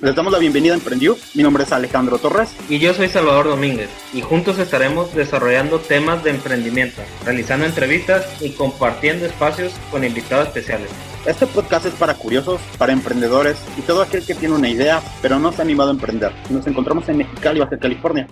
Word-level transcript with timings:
Les 0.00 0.14
damos 0.14 0.32
la 0.32 0.38
bienvenida 0.38 0.74
a 0.74 0.76
Emprendió. 0.76 1.16
Mi 1.34 1.42
nombre 1.42 1.64
es 1.64 1.72
Alejandro 1.72 2.18
Torres. 2.18 2.54
Y 2.68 2.78
yo 2.78 2.94
soy 2.94 3.08
Salvador 3.08 3.46
Domínguez. 3.46 3.90
Y 4.12 4.20
juntos 4.20 4.56
estaremos 4.60 5.12
desarrollando 5.12 5.80
temas 5.80 6.22
de 6.22 6.30
emprendimiento, 6.30 7.02
realizando 7.24 7.66
entrevistas 7.66 8.24
y 8.40 8.50
compartiendo 8.50 9.26
espacios 9.26 9.74
con 9.90 10.04
invitados 10.04 10.46
especiales. 10.46 10.88
Este 11.26 11.48
podcast 11.48 11.86
es 11.86 11.94
para 11.94 12.14
curiosos, 12.14 12.60
para 12.78 12.92
emprendedores 12.92 13.58
y 13.76 13.80
todo 13.82 14.02
aquel 14.02 14.24
que 14.24 14.36
tiene 14.36 14.54
una 14.54 14.68
idea, 14.68 15.02
pero 15.20 15.40
no 15.40 15.50
se 15.50 15.62
ha 15.62 15.64
animado 15.64 15.90
a 15.90 15.94
emprender. 15.94 16.32
Nos 16.48 16.64
encontramos 16.68 17.08
en 17.08 17.16
Mexicali, 17.16 17.58
Baja 17.58 17.76
California. 17.76 18.28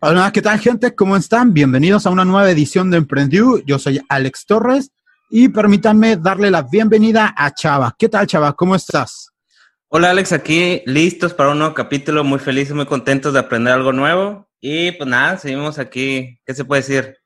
Hola, 0.00 0.32
¿qué 0.32 0.40
tal 0.40 0.58
gente? 0.58 0.94
¿Cómo 0.94 1.18
están? 1.18 1.52
Bienvenidos 1.52 2.06
a 2.06 2.10
una 2.10 2.24
nueva 2.24 2.50
edición 2.50 2.90
de 2.90 2.96
Emprendió. 2.96 3.58
Yo 3.66 3.78
soy 3.78 4.00
Alex 4.08 4.46
Torres 4.46 4.90
y 5.28 5.50
permítanme 5.50 6.16
darle 6.16 6.50
la 6.50 6.62
bienvenida 6.62 7.34
a 7.36 7.52
Chava. 7.52 7.94
¿Qué 7.98 8.08
tal, 8.08 8.26
Chava? 8.26 8.54
¿Cómo 8.54 8.74
estás? 8.74 9.23
Hola 9.88 10.10
Alex, 10.10 10.32
aquí 10.32 10.82
listos 10.86 11.34
para 11.34 11.50
un 11.50 11.58
nuevo 11.58 11.74
capítulo, 11.74 12.24
muy 12.24 12.38
felices, 12.38 12.74
muy 12.74 12.86
contentos 12.86 13.32
de 13.32 13.38
aprender 13.38 13.72
algo 13.72 13.92
nuevo. 13.92 14.48
Y 14.60 14.92
pues 14.92 15.08
nada, 15.08 15.36
seguimos 15.36 15.78
aquí, 15.78 16.40
¿qué 16.44 16.54
se 16.54 16.64
puede 16.64 16.82
decir? 16.82 17.18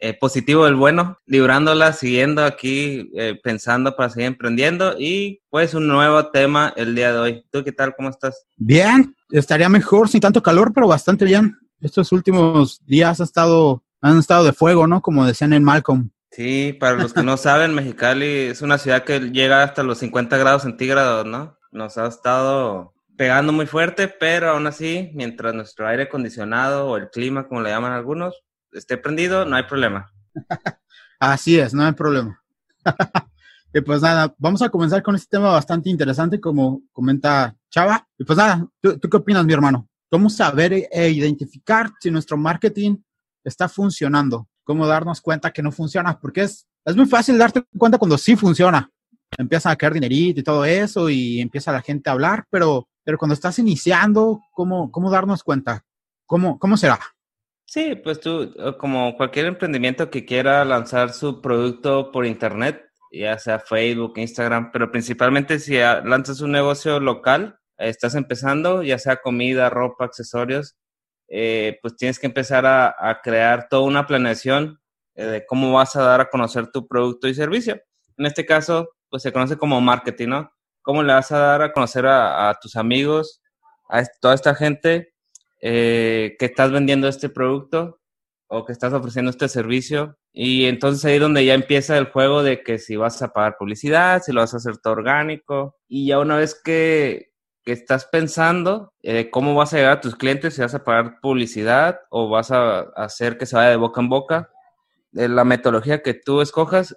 Eh, 0.00 0.14
positivo 0.14 0.64
del 0.64 0.76
bueno, 0.76 1.18
librándola, 1.26 1.92
siguiendo 1.92 2.44
aquí, 2.44 3.10
eh, 3.16 3.38
pensando 3.42 3.96
para 3.96 4.10
seguir 4.10 4.28
emprendiendo 4.28 4.94
y 4.96 5.42
pues 5.50 5.74
un 5.74 5.88
nuevo 5.88 6.30
tema 6.30 6.72
el 6.76 6.94
día 6.94 7.12
de 7.12 7.18
hoy. 7.18 7.44
¿Tú 7.50 7.64
qué 7.64 7.72
tal? 7.72 7.94
¿Cómo 7.96 8.08
estás? 8.08 8.46
Bien, 8.56 9.14
estaría 9.30 9.68
mejor 9.68 10.08
sin 10.08 10.20
tanto 10.20 10.42
calor, 10.42 10.72
pero 10.72 10.86
bastante 10.86 11.24
bien. 11.24 11.56
Estos 11.80 12.12
últimos 12.12 12.80
días 12.86 13.20
ha 13.20 13.24
estado, 13.24 13.84
han 14.00 14.18
estado 14.18 14.44
de 14.44 14.52
fuego, 14.52 14.86
¿no? 14.86 15.02
Como 15.02 15.26
decían 15.26 15.52
en 15.52 15.64
Malcolm. 15.64 16.10
Sí, 16.30 16.76
para 16.78 16.96
los 16.96 17.12
que 17.12 17.22
no 17.24 17.36
saben, 17.36 17.74
Mexicali 17.74 18.26
es 18.26 18.62
una 18.62 18.78
ciudad 18.78 19.02
que 19.02 19.18
llega 19.18 19.64
hasta 19.64 19.82
los 19.82 19.98
50 19.98 20.36
grados 20.36 20.62
centígrados, 20.62 21.26
¿no? 21.26 21.57
Nos 21.78 21.96
ha 21.96 22.08
estado 22.08 22.92
pegando 23.16 23.52
muy 23.52 23.66
fuerte, 23.66 24.08
pero 24.08 24.50
aún 24.50 24.66
así, 24.66 25.10
mientras 25.14 25.54
nuestro 25.54 25.88
aire 25.88 26.04
acondicionado 26.04 26.88
o 26.88 26.96
el 26.96 27.08
clima, 27.08 27.48
como 27.48 27.62
le 27.62 27.70
llaman 27.70 27.92
algunos, 27.92 28.44
esté 28.72 28.98
prendido, 28.98 29.46
no 29.46 29.56
hay 29.56 29.62
problema. 29.62 30.12
así 31.18 31.58
es, 31.58 31.72
no 31.72 31.84
hay 31.84 31.92
problema. 31.92 32.42
y 33.72 33.80
pues 33.80 34.02
nada, 34.02 34.34
vamos 34.38 34.60
a 34.60 34.68
comenzar 34.68 35.02
con 35.02 35.14
este 35.14 35.36
tema 35.36 35.50
bastante 35.50 35.88
interesante, 35.88 36.40
como 36.40 36.82
comenta 36.92 37.56
Chava. 37.70 38.06
Y 38.18 38.24
pues 38.24 38.36
nada, 38.36 38.66
¿tú, 38.80 38.98
qué 39.00 39.16
opinas, 39.16 39.44
mi 39.44 39.52
hermano? 39.52 39.88
¿Cómo 40.10 40.28
saber 40.28 40.72
e 40.90 41.10
identificar 41.10 41.90
si 42.00 42.10
nuestro 42.10 42.36
marketing 42.36 42.96
está 43.44 43.68
funcionando? 43.68 44.48
¿Cómo 44.64 44.86
darnos 44.86 45.20
cuenta 45.20 45.50
que 45.50 45.62
no 45.62 45.72
funciona? 45.72 46.18
Porque 46.18 46.42
es, 46.42 46.66
es 46.84 46.96
muy 46.96 47.06
fácil 47.06 47.38
darte 47.38 47.62
cuenta 47.76 47.98
cuando 47.98 48.18
sí 48.18 48.36
funciona 48.36 48.90
empieza 49.36 49.70
a 49.70 49.76
caer 49.76 49.94
dinerito 49.94 50.40
y 50.40 50.44
todo 50.44 50.64
eso 50.64 51.10
y 51.10 51.40
empieza 51.40 51.72
la 51.72 51.82
gente 51.82 52.08
a 52.08 52.12
hablar, 52.12 52.46
pero, 52.50 52.88
pero 53.04 53.18
cuando 53.18 53.34
estás 53.34 53.58
iniciando, 53.58 54.40
¿cómo, 54.52 54.90
cómo 54.90 55.10
darnos 55.10 55.42
cuenta? 55.42 55.84
¿Cómo, 56.26 56.58
¿Cómo 56.58 56.76
será? 56.76 56.98
Sí, 57.66 57.94
pues 58.02 58.20
tú, 58.20 58.54
como 58.78 59.16
cualquier 59.16 59.46
emprendimiento 59.46 60.10
que 60.10 60.24
quiera 60.24 60.64
lanzar 60.64 61.12
su 61.12 61.42
producto 61.42 62.10
por 62.10 62.24
internet, 62.24 62.82
ya 63.12 63.38
sea 63.38 63.58
Facebook, 63.58 64.14
Instagram, 64.16 64.70
pero 64.72 64.90
principalmente 64.90 65.58
si 65.58 65.76
lanzas 65.76 66.40
un 66.40 66.52
negocio 66.52 66.98
local, 66.98 67.58
estás 67.76 68.14
empezando, 68.14 68.82
ya 68.82 68.98
sea 68.98 69.16
comida, 69.16 69.70
ropa, 69.70 70.06
accesorios, 70.06 70.76
eh, 71.28 71.78
pues 71.82 71.96
tienes 71.96 72.18
que 72.18 72.26
empezar 72.26 72.64
a, 72.64 72.94
a 72.98 73.20
crear 73.20 73.68
toda 73.68 73.82
una 73.82 74.06
planeación 74.06 74.80
eh, 75.14 75.26
de 75.26 75.46
cómo 75.46 75.72
vas 75.72 75.94
a 75.96 76.02
dar 76.02 76.20
a 76.22 76.30
conocer 76.30 76.70
tu 76.70 76.86
producto 76.86 77.28
y 77.28 77.34
servicio. 77.34 77.80
En 78.16 78.26
este 78.26 78.46
caso, 78.46 78.88
pues 79.10 79.22
se 79.22 79.32
conoce 79.32 79.56
como 79.56 79.80
marketing, 79.80 80.28
¿no? 80.28 80.52
¿Cómo 80.82 81.02
le 81.02 81.12
vas 81.12 81.32
a 81.32 81.38
dar 81.38 81.62
a 81.62 81.72
conocer 81.72 82.06
a, 82.06 82.56
tus 82.60 82.76
amigos, 82.76 83.42
a 83.90 84.02
toda 84.20 84.34
esta 84.34 84.54
gente 84.54 85.14
eh, 85.60 86.36
que 86.38 86.46
estás 86.46 86.70
vendiendo 86.70 87.08
este 87.08 87.28
producto 87.28 88.00
o 88.46 88.64
que 88.64 88.72
estás 88.72 88.92
ofreciendo 88.92 89.30
este 89.30 89.48
servicio? 89.48 90.18
Y 90.32 90.66
entonces 90.66 91.04
ahí 91.04 91.14
es 91.16 91.20
donde 91.20 91.44
ya 91.44 91.54
empieza 91.54 91.98
el 91.98 92.06
juego 92.06 92.42
de 92.42 92.62
que 92.62 92.78
si 92.78 92.96
vas 92.96 93.20
a 93.22 93.32
pagar 93.32 93.56
publicidad, 93.58 94.22
si 94.22 94.32
lo 94.32 94.40
vas 94.40 94.54
a 94.54 94.58
hacer 94.58 94.78
todo 94.78 94.94
orgánico. 94.94 95.76
Y 95.88 96.06
ya 96.06 96.20
una 96.20 96.36
vez 96.36 96.58
que, 96.62 97.32
que 97.64 97.72
estás 97.72 98.06
pensando 98.06 98.94
eh, 99.02 99.30
cómo 99.30 99.54
vas 99.54 99.74
a 99.74 99.76
llegar 99.76 99.92
a 99.92 100.00
tus 100.00 100.16
clientes, 100.16 100.54
si 100.54 100.62
vas 100.62 100.74
a 100.74 100.84
pagar 100.84 101.20
publicidad 101.20 102.00
o 102.08 102.28
vas 102.30 102.50
a 102.50 102.80
hacer 102.96 103.36
que 103.36 103.44
se 103.44 103.56
vaya 103.56 103.70
de 103.70 103.76
boca 103.76 104.00
en 104.00 104.08
boca, 104.08 104.50
de 105.10 105.28
la 105.28 105.44
metodología 105.44 106.02
que 106.02 106.14
tú 106.14 106.40
escojas, 106.40 106.96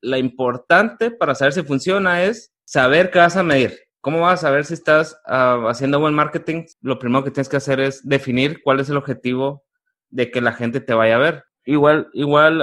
la 0.00 0.18
importante 0.18 1.10
para 1.10 1.34
saber 1.34 1.52
si 1.52 1.62
funciona 1.62 2.24
es 2.24 2.52
saber 2.64 3.10
qué 3.10 3.18
vas 3.18 3.36
a 3.36 3.42
medir. 3.42 3.78
¿Cómo 4.00 4.20
vas 4.20 4.40
a 4.40 4.48
saber 4.48 4.64
si 4.64 4.74
estás 4.74 5.20
ah, 5.26 5.66
haciendo 5.68 6.00
buen 6.00 6.14
marketing? 6.14 6.64
Lo 6.80 6.98
primero 6.98 7.22
que 7.22 7.30
tienes 7.30 7.48
que 7.48 7.58
hacer 7.58 7.80
es 7.80 8.06
definir 8.06 8.62
cuál 8.62 8.80
es 8.80 8.88
el 8.88 8.96
objetivo 8.96 9.64
de 10.08 10.30
que 10.30 10.40
la 10.40 10.52
gente 10.52 10.80
te 10.80 10.94
vaya 10.94 11.16
a 11.16 11.18
ver. 11.18 11.44
Igual, 11.66 12.08
igual 12.14 12.58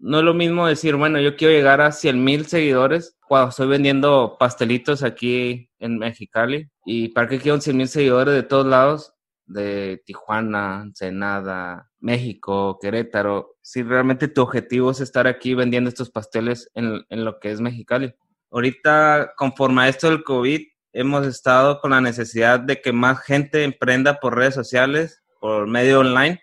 no 0.00 0.18
es 0.18 0.24
lo 0.24 0.34
mismo 0.34 0.66
decir, 0.66 0.96
bueno, 0.96 1.20
yo 1.20 1.36
quiero 1.36 1.54
llegar 1.54 1.80
a 1.80 1.92
100 1.92 2.22
mil 2.22 2.46
seguidores 2.46 3.16
cuando 3.26 3.50
estoy 3.50 3.68
vendiendo 3.68 4.36
pastelitos 4.38 5.04
aquí 5.04 5.70
en 5.78 5.98
Mexicali. 5.98 6.68
¿Y 6.84 7.10
para 7.10 7.28
qué 7.28 7.38
quiero 7.38 7.60
100 7.60 7.76
mil 7.76 7.88
seguidores 7.88 8.34
de 8.34 8.42
todos 8.42 8.66
lados? 8.66 9.14
de 9.46 10.02
Tijuana, 10.04 10.82
Ensenada, 10.84 11.90
México, 12.04 12.78
Querétaro, 12.82 13.56
si 13.62 13.82
realmente 13.82 14.28
tu 14.28 14.42
objetivo 14.42 14.90
es 14.90 15.00
estar 15.00 15.26
aquí 15.26 15.54
vendiendo 15.54 15.88
estos 15.88 16.10
pasteles 16.10 16.70
en, 16.74 17.02
lo 17.08 17.40
que 17.40 17.50
es 17.50 17.62
Mexicali. 17.62 18.14
Ahorita, 18.50 19.32
conforme 19.38 19.82
a 19.82 19.88
esto 19.88 20.10
del 20.10 20.22
COVID, 20.22 20.60
hemos 20.92 21.26
estado 21.26 21.80
con 21.80 21.92
la 21.92 22.02
necesidad 22.02 22.60
de 22.60 22.82
que 22.82 22.92
más 22.92 23.22
gente 23.22 23.64
emprenda 23.64 24.20
por 24.20 24.36
redes 24.36 24.54
sociales, 24.54 25.22
por 25.40 25.66
medio 25.66 26.00
online. 26.00 26.42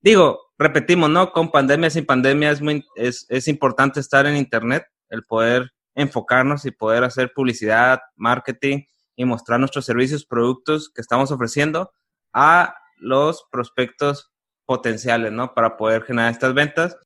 Digo, 0.00 0.38
repetimos, 0.56 1.10
¿no? 1.10 1.32
Con 1.32 1.50
pandemia, 1.50 1.90
sin 1.90 2.06
pandemia, 2.06 2.52
es, 2.52 2.62
muy, 2.62 2.86
es, 2.94 3.26
es 3.30 3.48
importante 3.48 3.98
estar 3.98 4.26
en 4.26 4.36
Internet, 4.36 4.84
el 5.08 5.24
poder 5.24 5.72
enfocarnos 5.96 6.64
y 6.66 6.70
poder 6.70 7.02
hacer 7.02 7.32
publicidad, 7.34 7.98
marketing 8.14 8.84
y 9.16 9.24
mostrar 9.24 9.58
nuestros 9.58 9.84
servicios, 9.84 10.24
productos 10.24 10.88
que 10.94 11.00
estamos 11.00 11.32
ofreciendo 11.32 11.90
a 12.32 12.76
los 12.96 13.44
prospectos 13.50 14.30
potenciales, 14.70 15.32
¿no? 15.32 15.52
Para 15.52 15.76
poder 15.76 16.04
generar 16.04 16.30
estas 16.30 16.54
ventas. 16.54 16.96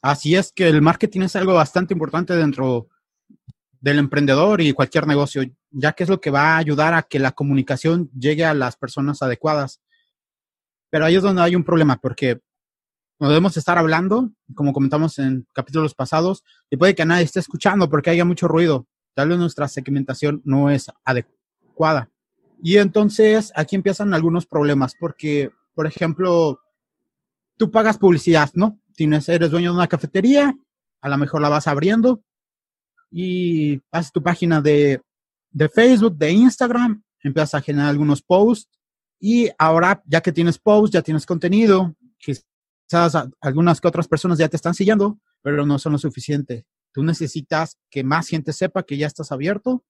Así 0.00 0.34
es 0.34 0.50
que 0.50 0.66
el 0.66 0.80
marketing 0.80 1.20
es 1.20 1.36
algo 1.36 1.52
bastante 1.52 1.92
importante 1.92 2.34
dentro 2.34 2.88
del 3.82 3.98
emprendedor 3.98 4.62
y 4.62 4.72
cualquier 4.72 5.06
negocio, 5.06 5.42
ya 5.70 5.92
que 5.92 6.04
es 6.04 6.08
lo 6.08 6.22
que 6.22 6.30
va 6.30 6.54
a 6.54 6.56
ayudar 6.56 6.94
a 6.94 7.02
que 7.02 7.18
la 7.18 7.32
comunicación 7.32 8.10
llegue 8.18 8.46
a 8.46 8.54
las 8.54 8.76
personas 8.76 9.20
adecuadas. 9.20 9.82
Pero 10.88 11.04
ahí 11.04 11.16
es 11.16 11.22
donde 11.22 11.42
hay 11.42 11.54
un 11.54 11.64
problema, 11.64 11.98
porque 11.98 12.40
no 13.20 13.28
debemos 13.28 13.58
estar 13.58 13.76
hablando, 13.76 14.30
como 14.54 14.72
comentamos 14.72 15.18
en 15.18 15.46
capítulos 15.52 15.94
pasados, 15.94 16.44
y 16.70 16.78
puede 16.78 16.94
que 16.94 17.04
nadie 17.04 17.24
esté 17.24 17.40
escuchando 17.40 17.90
porque 17.90 18.08
haya 18.08 18.24
mucho 18.24 18.48
ruido. 18.48 18.86
Tal 19.12 19.28
vez 19.28 19.36
nuestra 19.36 19.68
segmentación 19.68 20.40
no 20.46 20.70
es 20.70 20.90
adecuada. 21.04 22.08
Y 22.62 22.78
entonces 22.78 23.52
aquí 23.54 23.76
empiezan 23.76 24.14
algunos 24.14 24.46
problemas 24.46 24.94
porque, 24.98 25.50
por 25.74 25.86
ejemplo, 25.86 26.60
tú 27.56 27.70
pagas 27.70 27.98
publicidad, 27.98 28.50
¿no? 28.54 28.78
Tienes, 28.94 29.28
eres 29.28 29.50
dueño 29.50 29.70
de 29.70 29.76
una 29.76 29.88
cafetería, 29.88 30.56
a 31.00 31.08
lo 31.08 31.18
mejor 31.18 31.42
la 31.42 31.48
vas 31.48 31.66
abriendo 31.66 32.22
y 33.10 33.80
haces 33.90 34.12
tu 34.12 34.22
página 34.22 34.60
de, 34.60 35.02
de 35.50 35.68
Facebook, 35.68 36.16
de 36.16 36.32
Instagram, 36.32 37.02
empiezas 37.22 37.54
a 37.54 37.60
generar 37.60 37.88
algunos 37.88 38.22
posts 38.22 38.70
y 39.20 39.48
ahora 39.58 40.02
ya 40.06 40.20
que 40.20 40.32
tienes 40.32 40.58
posts, 40.58 40.92
ya 40.92 41.02
tienes 41.02 41.26
contenido, 41.26 41.94
quizás 42.18 43.14
algunas 43.40 43.80
que 43.80 43.88
otras 43.88 44.08
personas 44.08 44.38
ya 44.38 44.48
te 44.48 44.56
están 44.56 44.74
siguiendo, 44.74 45.18
pero 45.42 45.64
no 45.66 45.78
son 45.78 45.92
lo 45.92 45.98
suficiente. 45.98 46.66
Tú 46.92 47.02
necesitas 47.02 47.78
que 47.90 48.04
más 48.04 48.28
gente 48.28 48.52
sepa 48.52 48.82
que 48.82 48.96
ya 48.96 49.06
estás 49.06 49.32
abierto 49.32 49.84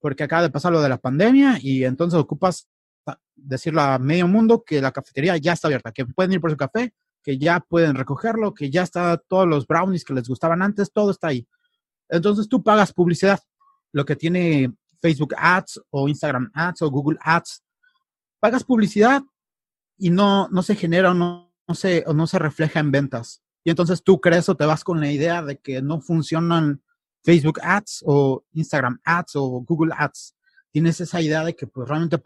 porque 0.00 0.24
acaba 0.24 0.42
de 0.42 0.50
pasar 0.50 0.72
lo 0.72 0.82
de 0.82 0.88
la 0.88 0.98
pandemia 0.98 1.58
y 1.60 1.84
entonces 1.84 2.18
ocupas 2.18 2.68
decirle 3.34 3.80
a 3.82 3.98
medio 3.98 4.28
mundo 4.28 4.64
que 4.64 4.80
la 4.80 4.92
cafetería 4.92 5.36
ya 5.36 5.52
está 5.52 5.68
abierta, 5.68 5.92
que 5.92 6.06
pueden 6.06 6.32
ir 6.32 6.40
por 6.40 6.50
su 6.50 6.56
café, 6.56 6.94
que 7.22 7.38
ya 7.38 7.60
pueden 7.60 7.94
recogerlo, 7.94 8.54
que 8.54 8.70
ya 8.70 8.82
está 8.82 9.16
todos 9.16 9.46
los 9.46 9.66
brownies 9.66 10.04
que 10.04 10.14
les 10.14 10.28
gustaban 10.28 10.62
antes, 10.62 10.92
todo 10.92 11.10
está 11.10 11.28
ahí. 11.28 11.46
Entonces 12.08 12.48
tú 12.48 12.62
pagas 12.62 12.92
publicidad, 12.92 13.40
lo 13.92 14.04
que 14.04 14.16
tiene 14.16 14.74
Facebook 15.00 15.34
Ads 15.36 15.80
o 15.90 16.08
Instagram 16.08 16.50
Ads 16.54 16.82
o 16.82 16.90
Google 16.90 17.18
Ads. 17.20 17.62
Pagas 18.40 18.64
publicidad 18.64 19.22
y 19.98 20.10
no, 20.10 20.48
no 20.48 20.62
se 20.62 20.74
genera 20.74 21.10
o 21.10 21.14
no, 21.14 21.52
no, 21.66 21.74
se, 21.74 22.04
o 22.06 22.14
no 22.14 22.26
se 22.26 22.38
refleja 22.38 22.80
en 22.80 22.90
ventas. 22.90 23.42
Y 23.64 23.70
entonces 23.70 24.02
tú 24.02 24.20
crees 24.20 24.48
o 24.48 24.56
te 24.56 24.64
vas 24.64 24.82
con 24.84 25.00
la 25.00 25.10
idea 25.10 25.42
de 25.42 25.58
que 25.58 25.82
no 25.82 26.00
funcionan 26.00 26.82
Facebook 27.22 27.60
Ads 27.62 28.04
o 28.06 28.44
Instagram 28.52 29.00
Ads 29.04 29.36
o 29.36 29.48
Google 29.60 29.92
Ads. 29.96 30.34
Tienes 30.70 31.00
esa 31.00 31.20
idea 31.20 31.44
de 31.44 31.54
que 31.54 31.66
pues 31.66 31.88
realmente 31.88 32.18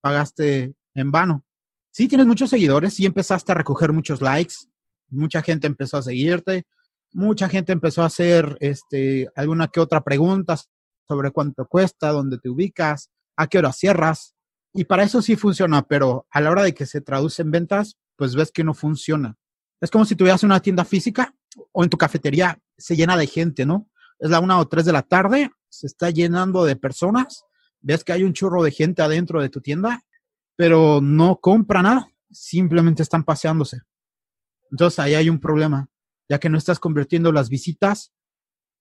pagaste 0.00 0.74
en 0.94 1.10
vano. 1.10 1.44
Sí, 1.90 2.08
tienes 2.08 2.26
muchos 2.26 2.50
seguidores, 2.50 2.94
sí 2.94 3.06
empezaste 3.06 3.52
a 3.52 3.56
recoger 3.56 3.92
muchos 3.92 4.20
likes, 4.20 4.54
mucha 5.08 5.42
gente 5.42 5.66
empezó 5.66 5.96
a 5.98 6.02
seguirte, 6.02 6.64
mucha 7.12 7.48
gente 7.48 7.72
empezó 7.72 8.02
a 8.02 8.06
hacer 8.06 8.56
este, 8.60 9.28
alguna 9.34 9.68
que 9.68 9.80
otra 9.80 10.02
pregunta 10.02 10.56
sobre 11.08 11.32
cuánto 11.32 11.66
cuesta, 11.66 12.12
dónde 12.12 12.38
te 12.38 12.48
ubicas, 12.48 13.10
a 13.36 13.48
qué 13.48 13.58
hora 13.58 13.72
cierras. 13.72 14.34
Y 14.72 14.84
para 14.84 15.02
eso 15.02 15.20
sí 15.20 15.34
funciona, 15.34 15.82
pero 15.82 16.26
a 16.30 16.40
la 16.40 16.50
hora 16.50 16.62
de 16.62 16.74
que 16.74 16.86
se 16.86 17.00
traduce 17.00 17.42
en 17.42 17.50
ventas, 17.50 17.96
pues 18.16 18.36
ves 18.36 18.52
que 18.52 18.62
no 18.62 18.74
funciona. 18.74 19.36
Es 19.80 19.90
como 19.90 20.04
si 20.04 20.14
tuvieras 20.14 20.44
una 20.44 20.60
tienda 20.60 20.84
física 20.84 21.34
o 21.72 21.82
en 21.82 21.90
tu 21.90 21.96
cafetería 21.96 22.60
se 22.78 22.94
llena 22.94 23.16
de 23.16 23.26
gente, 23.26 23.66
¿no? 23.66 23.88
Es 24.18 24.30
la 24.30 24.38
una 24.38 24.58
o 24.58 24.68
tres 24.68 24.84
de 24.84 24.92
la 24.92 25.02
tarde, 25.02 25.50
se 25.68 25.86
está 25.86 26.10
llenando 26.10 26.64
de 26.64 26.76
personas, 26.76 27.44
ves 27.80 28.04
que 28.04 28.12
hay 28.12 28.24
un 28.24 28.32
churro 28.32 28.62
de 28.62 28.70
gente 28.70 29.02
adentro 29.02 29.40
de 29.40 29.48
tu 29.48 29.60
tienda, 29.60 30.04
pero 30.56 31.00
no 31.00 31.40
compra 31.40 31.82
nada, 31.82 32.08
simplemente 32.30 33.02
están 33.02 33.24
paseándose. 33.24 33.80
Entonces 34.70 34.98
ahí 34.98 35.14
hay 35.14 35.28
un 35.28 35.40
problema, 35.40 35.88
ya 36.28 36.38
que 36.38 36.48
no 36.48 36.58
estás 36.58 36.78
convirtiendo 36.78 37.32
las 37.32 37.48
visitas 37.48 38.12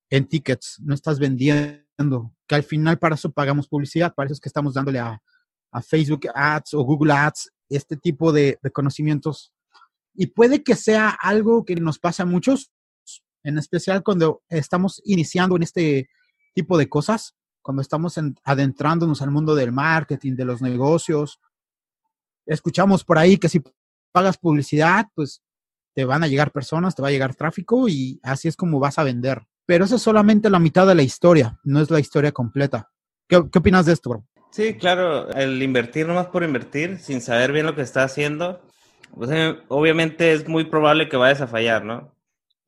en 0.10 0.28
tickets, 0.28 0.80
no 0.82 0.94
estás 0.94 1.20
vendiendo, 1.20 2.36
que 2.48 2.56
al 2.56 2.64
final 2.64 3.00
para 3.00 3.16
eso 3.16 3.32
pagamos 3.32 3.68
publicidad, 3.68 4.14
para 4.14 4.28
eso 4.28 4.34
es 4.34 4.40
que 4.40 4.50
estamos 4.50 4.74
dándole 4.74 5.00
a, 5.00 5.22
Facebook 5.88 6.22
Ads 6.34 6.74
o 6.74 6.82
Google 6.82 7.14
Ads 7.14 7.52
este 7.70 7.96
tipo 7.96 8.32
de, 8.32 8.58
de 8.64 8.72
conocimientos. 8.72 9.54
Y 10.16 10.26
puede 10.26 10.64
que 10.64 10.76
sea 10.76 11.10
algo 11.10 11.64
que 11.64 11.76
nos 11.76 12.00
pase 12.00 12.24
a 12.24 12.26
muchos, 12.26 12.72
en 13.44 13.60
especial 13.60 14.02
cuando 14.02 14.42
estamos 14.50 15.00
iniciando 15.06 15.56
en 15.56 15.62
este 15.62 16.10
tipo 16.56 16.76
de 16.76 16.90
cosas, 16.90 17.36
cuando 17.62 17.82
estamos 17.82 18.20
adentrándonos 18.44 19.22
al 19.22 19.32
mundo 19.32 19.56
del 19.56 19.72
marketing, 19.72 20.36
de 20.36 20.46
los 20.46 20.62
negocios. 20.62 21.40
Escuchamos 22.46 23.04
por 23.04 23.18
ahí 23.18 23.38
que 23.38 23.50
si 23.50 23.62
pagas 24.12 24.38
publicidad, 24.38 25.06
pues 25.16 25.42
te 25.94 26.06
van 26.06 26.24
a 26.24 26.28
llegar 26.28 26.52
personas, 26.52 26.96
te 26.96 27.02
va 27.02 27.10
a 27.10 27.12
llegar 27.12 27.36
tráfico 27.36 27.88
y 27.88 28.20
así 28.24 28.48
es 28.48 28.56
como 28.56 28.80
vas 28.80 28.98
a 28.98 29.04
vender. 29.04 29.46
Pero 29.66 29.86
eso 29.86 29.98
es 29.98 30.02
solamente 30.02 30.50
la 30.50 30.60
mitad 30.60 30.88
de 30.88 30.96
la 30.96 31.04
historia, 31.04 31.60
no 31.64 31.80
es 31.80 31.92
la 31.92 32.00
historia 32.00 32.32
completa. 32.32 32.90
¿Qué, 33.28 33.44
qué 33.52 33.60
opinas 33.60 33.86
de 33.86 33.94
esto, 33.94 34.10
bro? 34.10 34.26
Sí, 34.52 34.76
claro, 34.76 35.30
el 35.30 35.62
invertir 35.62 36.08
nomás 36.08 36.28
por 36.28 36.44
invertir, 36.44 36.98
sin 36.98 37.22
saber 37.22 37.52
bien 37.52 37.68
lo 37.68 37.76
que 37.76 37.84
está 37.84 38.04
haciendo, 38.04 38.62
pues, 39.14 39.30
eh, 39.32 39.60
obviamente 39.68 40.34
es 40.34 40.48
muy 40.48 40.64
probable 40.64 41.08
que 41.08 41.18
vayas 41.18 41.42
a 41.42 41.48
fallar, 41.48 41.86
¿no? 41.86 42.12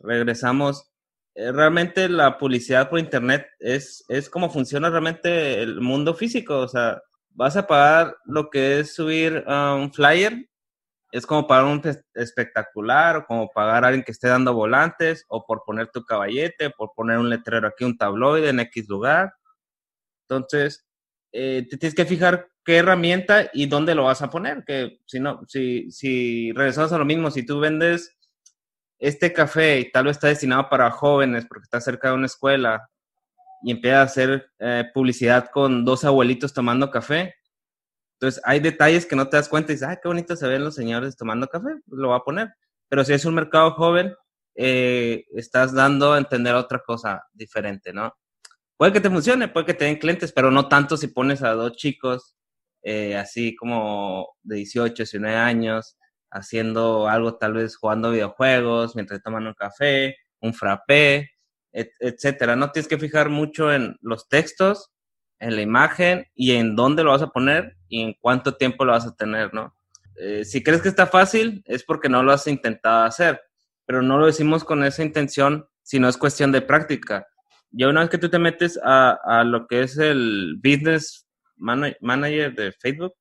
regresamos. 0.04 0.91
Eh, 1.34 1.52
realmente 1.52 2.10
la 2.10 2.38
publicidad 2.38 2.90
por 2.90 3.00
internet 3.00 3.48
es, 3.60 4.04
es 4.10 4.30
como 4.30 4.50
funciona 4.50 4.90
realmente 4.90 5.62
el 5.62 5.80
mundo 5.82 6.14
físico. 6.14 6.60
O 6.60 6.68
sea, 6.68 7.02
vas 7.30 7.56
a 7.58 7.68
pagar 7.68 8.18
lo 8.26 8.50
que 8.50 8.80
es 8.80 8.94
subir 8.94 9.44
un 9.48 9.94
flyer, 9.94 10.50
es 11.12 11.26
como 11.26 11.48
pagar 11.48 11.66
un 11.66 11.82
espectacular, 12.14 13.18
o 13.18 13.26
como 13.26 13.50
pagar 13.50 13.84
a 13.84 13.88
alguien 13.88 14.04
que 14.04 14.12
esté 14.12 14.28
dando 14.28 14.54
volantes, 14.54 15.26
o 15.30 15.46
por 15.46 15.64
poner 15.66 15.90
tu 15.90 16.04
caballete, 16.06 16.70
por 16.72 16.92
poner 16.96 17.18
un 17.18 17.30
letrero 17.30 17.68
aquí, 17.68 17.84
un 17.84 17.98
tabloide 17.98 18.50
en 18.50 18.60
X 18.62 18.88
lugar. 18.88 19.34
Entonces, 20.30 20.86
eh, 21.34 21.66
te 21.70 21.78
tienes 21.78 21.96
que 21.96 22.06
fijar 22.06 22.50
qué 22.64 22.78
herramienta 22.78 23.50
y 23.54 23.66
dónde 23.68 23.96
lo 23.96 24.06
vas 24.06 24.22
a 24.22 24.30
poner. 24.30 24.64
Que 24.66 25.00
si 25.06 25.20
no, 25.20 25.42
si, 25.48 25.92
si 25.92 26.52
regresamos 26.54 26.94
a 26.94 26.98
lo 26.98 27.06
mismo, 27.06 27.32
si 27.32 27.46
tú 27.46 27.60
vendes 27.60 28.18
este 29.02 29.34
café 29.34 29.80
y 29.80 29.92
tal 29.92 30.06
vez 30.06 30.18
está 30.18 30.28
destinado 30.28 30.70
para 30.70 30.92
jóvenes 30.92 31.46
porque 31.48 31.64
está 31.64 31.82
cerca 31.82 32.10
de 32.10 32.14
una 32.14 32.28
escuela 32.28 32.88
y 33.64 33.72
empieza 33.72 34.00
a 34.00 34.04
hacer 34.04 34.52
eh, 34.60 34.86
publicidad 34.94 35.50
con 35.52 35.84
dos 35.84 36.06
abuelitos 36.06 36.54
tomando 36.54 36.92
café. 36.92 37.34
Entonces 38.14 38.42
hay 38.46 38.60
detalles 38.60 39.08
que 39.08 39.16
no 39.16 39.28
te 39.28 39.38
das 39.38 39.50
cuenta 39.50 39.72
y 39.72 39.76
dices, 39.76 39.88
ah, 39.90 40.00
qué 40.02 40.08
bonito 40.08 40.36
se 40.36 40.48
ven 40.48 40.64
los 40.64 40.76
señores 40.76 41.18
tomando 41.18 41.48
café, 41.48 41.70
lo 41.88 42.10
va 42.10 42.18
a 42.18 42.24
poner. 42.24 42.54
Pero 42.88 43.04
si 43.04 43.14
es 43.14 43.26
un 43.26 43.34
mercado 43.34 43.72
joven, 43.72 44.14
eh, 44.56 45.26
estás 45.36 45.74
dando 45.74 46.14
a 46.14 46.20
entender 46.20 46.54
otra 46.54 46.80
cosa 46.86 47.24
diferente, 47.34 47.94
¿no? 47.94 48.14
Puede 48.78 48.94
que 48.94 49.02
te 49.02 49.10
funcione, 49.10 49.48
puede 49.48 49.66
que 49.66 49.74
te 49.74 49.86
den 49.86 49.98
clientes, 49.98 50.32
pero 50.32 50.52
no 50.52 50.68
tanto 50.68 50.96
si 50.96 51.08
pones 51.08 51.42
a 51.42 51.54
dos 51.54 51.76
chicos 51.76 52.36
eh, 52.84 53.16
así 53.18 53.56
como 53.56 54.36
de 54.44 54.58
18, 54.58 54.94
19 54.94 55.36
años, 55.36 55.98
haciendo 56.32 57.08
algo, 57.08 57.36
tal 57.36 57.54
vez 57.54 57.76
jugando 57.76 58.12
videojuegos, 58.12 58.96
mientras 58.96 59.22
toman 59.22 59.48
un 59.48 59.54
café, 59.54 60.16
un 60.40 60.54
frappé, 60.54 61.32
etcétera. 61.72 62.56
No 62.56 62.72
tienes 62.72 62.88
que 62.88 62.98
fijar 62.98 63.30
mucho 63.30 63.72
en 63.72 63.98
los 64.02 64.28
textos, 64.28 64.92
en 65.40 65.56
la 65.56 65.62
imagen 65.62 66.28
y 66.34 66.54
en 66.54 66.76
dónde 66.76 67.04
lo 67.04 67.12
vas 67.12 67.22
a 67.22 67.32
poner 67.32 67.78
y 67.88 68.02
en 68.02 68.14
cuánto 68.20 68.56
tiempo 68.56 68.86
lo 68.86 68.94
vas 68.94 69.06
a 69.06 69.16
tener, 69.16 69.54
¿no? 69.54 69.76
Eh, 70.16 70.46
si 70.46 70.64
crees 70.64 70.82
que 70.82 70.90
está 70.90 71.08
fácil, 71.08 71.64
es 71.66 71.84
porque 71.84 72.10
no 72.10 72.22
lo 72.24 72.32
has 72.32 72.46
intentado 72.48 73.06
hacer, 73.06 73.42
pero 73.86 74.02
no 74.02 74.18
lo 74.18 74.28
decimos 74.28 74.64
con 74.64 74.84
esa 74.84 75.04
intención, 75.04 75.68
sino 75.82 76.08
es 76.08 76.18
cuestión 76.18 76.52
de 76.52 76.62
práctica. 76.62 77.26
Ya 77.72 77.88
una 77.88 78.02
vez 78.02 78.10
que 78.10 78.18
tú 78.18 78.30
te 78.30 78.38
metes 78.38 78.80
a 78.84 79.44
lo 79.46 79.66
que 79.66 79.82
es 79.82 79.98
el 79.98 80.60
business 80.62 81.26
manager 81.56 82.54
de 82.54 82.72
Facebook, 82.74 83.14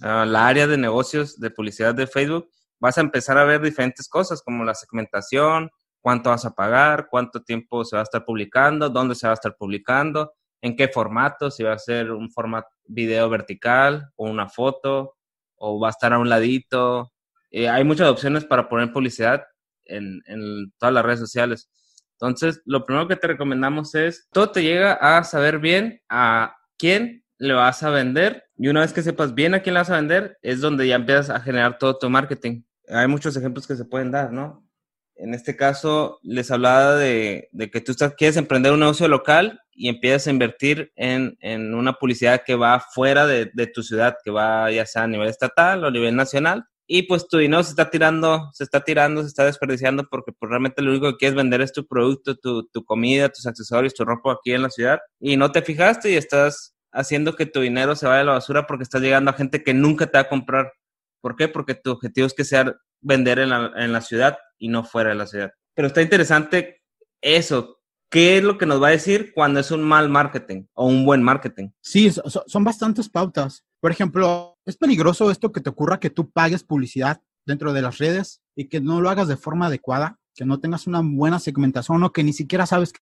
la 0.00 0.46
área 0.46 0.66
de 0.66 0.78
negocios 0.78 1.38
de 1.38 1.50
publicidad 1.50 1.94
de 1.94 2.06
Facebook, 2.06 2.48
vas 2.78 2.96
a 2.98 3.02
empezar 3.02 3.36
a 3.38 3.44
ver 3.44 3.60
diferentes 3.60 4.08
cosas 4.08 4.42
como 4.42 4.64
la 4.64 4.74
segmentación, 4.74 5.70
cuánto 6.00 6.30
vas 6.30 6.44
a 6.44 6.54
pagar, 6.54 7.08
cuánto 7.10 7.42
tiempo 7.42 7.84
se 7.84 7.96
va 7.96 8.00
a 8.00 8.04
estar 8.04 8.24
publicando, 8.24 8.88
dónde 8.88 9.14
se 9.14 9.26
va 9.26 9.32
a 9.32 9.34
estar 9.34 9.54
publicando, 9.56 10.32
en 10.62 10.76
qué 10.76 10.88
formato, 10.88 11.50
si 11.50 11.62
va 11.62 11.74
a 11.74 11.78
ser 11.78 12.10
un 12.10 12.30
formato 12.30 12.68
video 12.84 13.28
vertical 13.28 14.10
o 14.16 14.28
una 14.28 14.48
foto, 14.48 15.16
o 15.56 15.78
va 15.78 15.88
a 15.88 15.90
estar 15.90 16.12
a 16.12 16.18
un 16.18 16.28
ladito. 16.28 17.12
Eh, 17.50 17.68
hay 17.68 17.84
muchas 17.84 18.08
opciones 18.08 18.44
para 18.44 18.68
poner 18.68 18.92
publicidad 18.92 19.44
en, 19.84 20.22
en 20.26 20.72
todas 20.78 20.94
las 20.94 21.04
redes 21.04 21.20
sociales. 21.20 21.70
Entonces, 22.12 22.60
lo 22.64 22.84
primero 22.84 23.08
que 23.08 23.16
te 23.16 23.26
recomendamos 23.26 23.94
es, 23.94 24.28
todo 24.32 24.50
te 24.50 24.62
llega 24.62 24.92
a 24.92 25.24
saber 25.24 25.58
bien 25.58 26.00
a 26.08 26.54
quién 26.78 27.24
le 27.38 27.54
vas 27.54 27.82
a 27.82 27.90
vender 27.90 28.44
y 28.62 28.68
una 28.68 28.80
vez 28.80 28.92
que 28.92 29.02
sepas 29.02 29.34
bien 29.34 29.54
a 29.54 29.62
quién 29.62 29.72
le 29.72 29.80
vas 29.80 29.88
a 29.88 29.96
vender, 29.96 30.36
es 30.42 30.60
donde 30.60 30.86
ya 30.86 30.96
empiezas 30.96 31.30
a 31.30 31.40
generar 31.40 31.78
todo 31.78 31.96
tu 31.96 32.10
marketing. 32.10 32.62
Hay 32.88 33.08
muchos 33.08 33.34
ejemplos 33.34 33.66
que 33.66 33.74
se 33.74 33.86
pueden 33.86 34.10
dar, 34.10 34.32
¿no? 34.32 34.68
En 35.14 35.32
este 35.32 35.56
caso, 35.56 36.18
les 36.22 36.50
hablaba 36.50 36.94
de, 36.96 37.48
que 37.72 37.80
tú 37.80 37.94
quieres 38.18 38.36
emprender 38.36 38.72
un 38.72 38.80
negocio 38.80 39.08
local 39.08 39.58
y 39.72 39.88
empiezas 39.88 40.26
a 40.26 40.32
invertir 40.32 40.92
en, 40.94 41.38
una 41.74 41.94
publicidad 41.94 42.42
que 42.44 42.54
va 42.54 42.80
fuera 42.80 43.26
de, 43.26 43.46
tu 43.72 43.82
ciudad, 43.82 44.16
que 44.22 44.30
va 44.30 44.70
ya 44.70 44.84
sea 44.84 45.04
a 45.04 45.08
nivel 45.08 45.28
estatal 45.28 45.82
o 45.82 45.86
a 45.86 45.90
nivel 45.90 46.14
nacional. 46.14 46.66
Y 46.86 47.04
pues 47.04 47.28
tu 47.28 47.38
dinero 47.38 47.62
se 47.62 47.70
está 47.70 47.88
tirando, 47.88 48.50
se 48.52 48.64
está 48.64 48.82
tirando, 48.82 49.22
se 49.22 49.28
está 49.28 49.46
desperdiciando 49.46 50.06
porque 50.10 50.32
pues, 50.32 50.50
realmente 50.50 50.82
lo 50.82 50.90
único 50.90 51.10
que 51.12 51.16
quieres 51.16 51.36
vender 51.36 51.62
es 51.62 51.72
tu 51.72 51.86
producto, 51.86 52.36
tu, 52.36 52.66
tu 52.66 52.84
comida, 52.84 53.30
tus 53.30 53.46
accesorios, 53.46 53.94
tu 53.94 54.04
ropa 54.04 54.32
aquí 54.32 54.52
en 54.52 54.62
la 54.62 54.68
ciudad. 54.68 54.98
Y 55.18 55.38
no 55.38 55.50
te 55.50 55.62
fijaste 55.62 56.10
y 56.10 56.16
estás 56.16 56.74
haciendo 56.92 57.36
que 57.36 57.46
tu 57.46 57.60
dinero 57.60 57.94
se 57.96 58.06
vaya 58.06 58.20
a 58.20 58.24
la 58.24 58.32
basura 58.32 58.66
porque 58.66 58.84
estás 58.84 59.02
llegando 59.02 59.30
a 59.30 59.34
gente 59.34 59.62
que 59.62 59.74
nunca 59.74 60.06
te 60.06 60.18
va 60.18 60.22
a 60.22 60.28
comprar. 60.28 60.72
¿Por 61.20 61.36
qué? 61.36 61.48
Porque 61.48 61.74
tu 61.74 61.90
objetivo 61.90 62.26
es 62.26 62.34
que 62.34 62.44
sea 62.44 62.76
vender 63.00 63.38
en 63.38 63.50
la, 63.50 63.72
en 63.76 63.92
la 63.92 64.00
ciudad 64.00 64.38
y 64.58 64.68
no 64.68 64.84
fuera 64.84 65.10
de 65.10 65.16
la 65.16 65.26
ciudad. 65.26 65.52
Pero 65.74 65.88
está 65.88 66.02
interesante 66.02 66.82
eso. 67.20 67.78
¿Qué 68.10 68.38
es 68.38 68.42
lo 68.42 68.58
que 68.58 68.66
nos 68.66 68.82
va 68.82 68.88
a 68.88 68.92
decir 68.92 69.32
cuando 69.32 69.60
es 69.60 69.70
un 69.70 69.82
mal 69.82 70.08
marketing 70.08 70.64
o 70.74 70.86
un 70.86 71.04
buen 71.04 71.22
marketing? 71.22 71.70
Sí, 71.80 72.10
son 72.10 72.64
bastantes 72.64 73.08
pautas. 73.08 73.64
Por 73.78 73.92
ejemplo, 73.92 74.58
es 74.66 74.76
peligroso 74.76 75.30
esto 75.30 75.52
que 75.52 75.60
te 75.60 75.70
ocurra 75.70 76.00
que 76.00 76.10
tú 76.10 76.28
pagues 76.30 76.64
publicidad 76.64 77.22
dentro 77.46 77.72
de 77.72 77.82
las 77.82 77.98
redes 77.98 78.42
y 78.56 78.68
que 78.68 78.80
no 78.80 79.00
lo 79.00 79.10
hagas 79.10 79.28
de 79.28 79.36
forma 79.36 79.66
adecuada, 79.66 80.18
que 80.34 80.44
no 80.44 80.58
tengas 80.58 80.88
una 80.88 81.02
buena 81.04 81.38
segmentación 81.38 82.02
o 82.02 82.12
que 82.12 82.24
ni 82.24 82.32
siquiera 82.32 82.66
sabes 82.66 82.92
es 82.92 83.00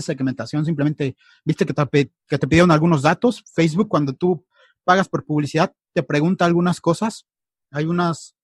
segmentación, 0.00 0.64
simplemente 0.64 1.16
viste 1.44 1.66
que 1.66 1.74
te, 1.74 2.12
que 2.28 2.38
te 2.38 2.46
pidieron 2.46 2.70
algunos 2.70 3.02
datos. 3.02 3.42
Facebook, 3.54 3.88
cuando 3.88 4.12
tú 4.12 4.46
pagas 4.84 5.08
por 5.08 5.24
publicidad, 5.24 5.74
te 5.92 6.02
pregunta 6.02 6.44
algunas 6.44 6.80
cosas. 6.80 7.26
Hay 7.70 7.86
unas, 7.86 8.36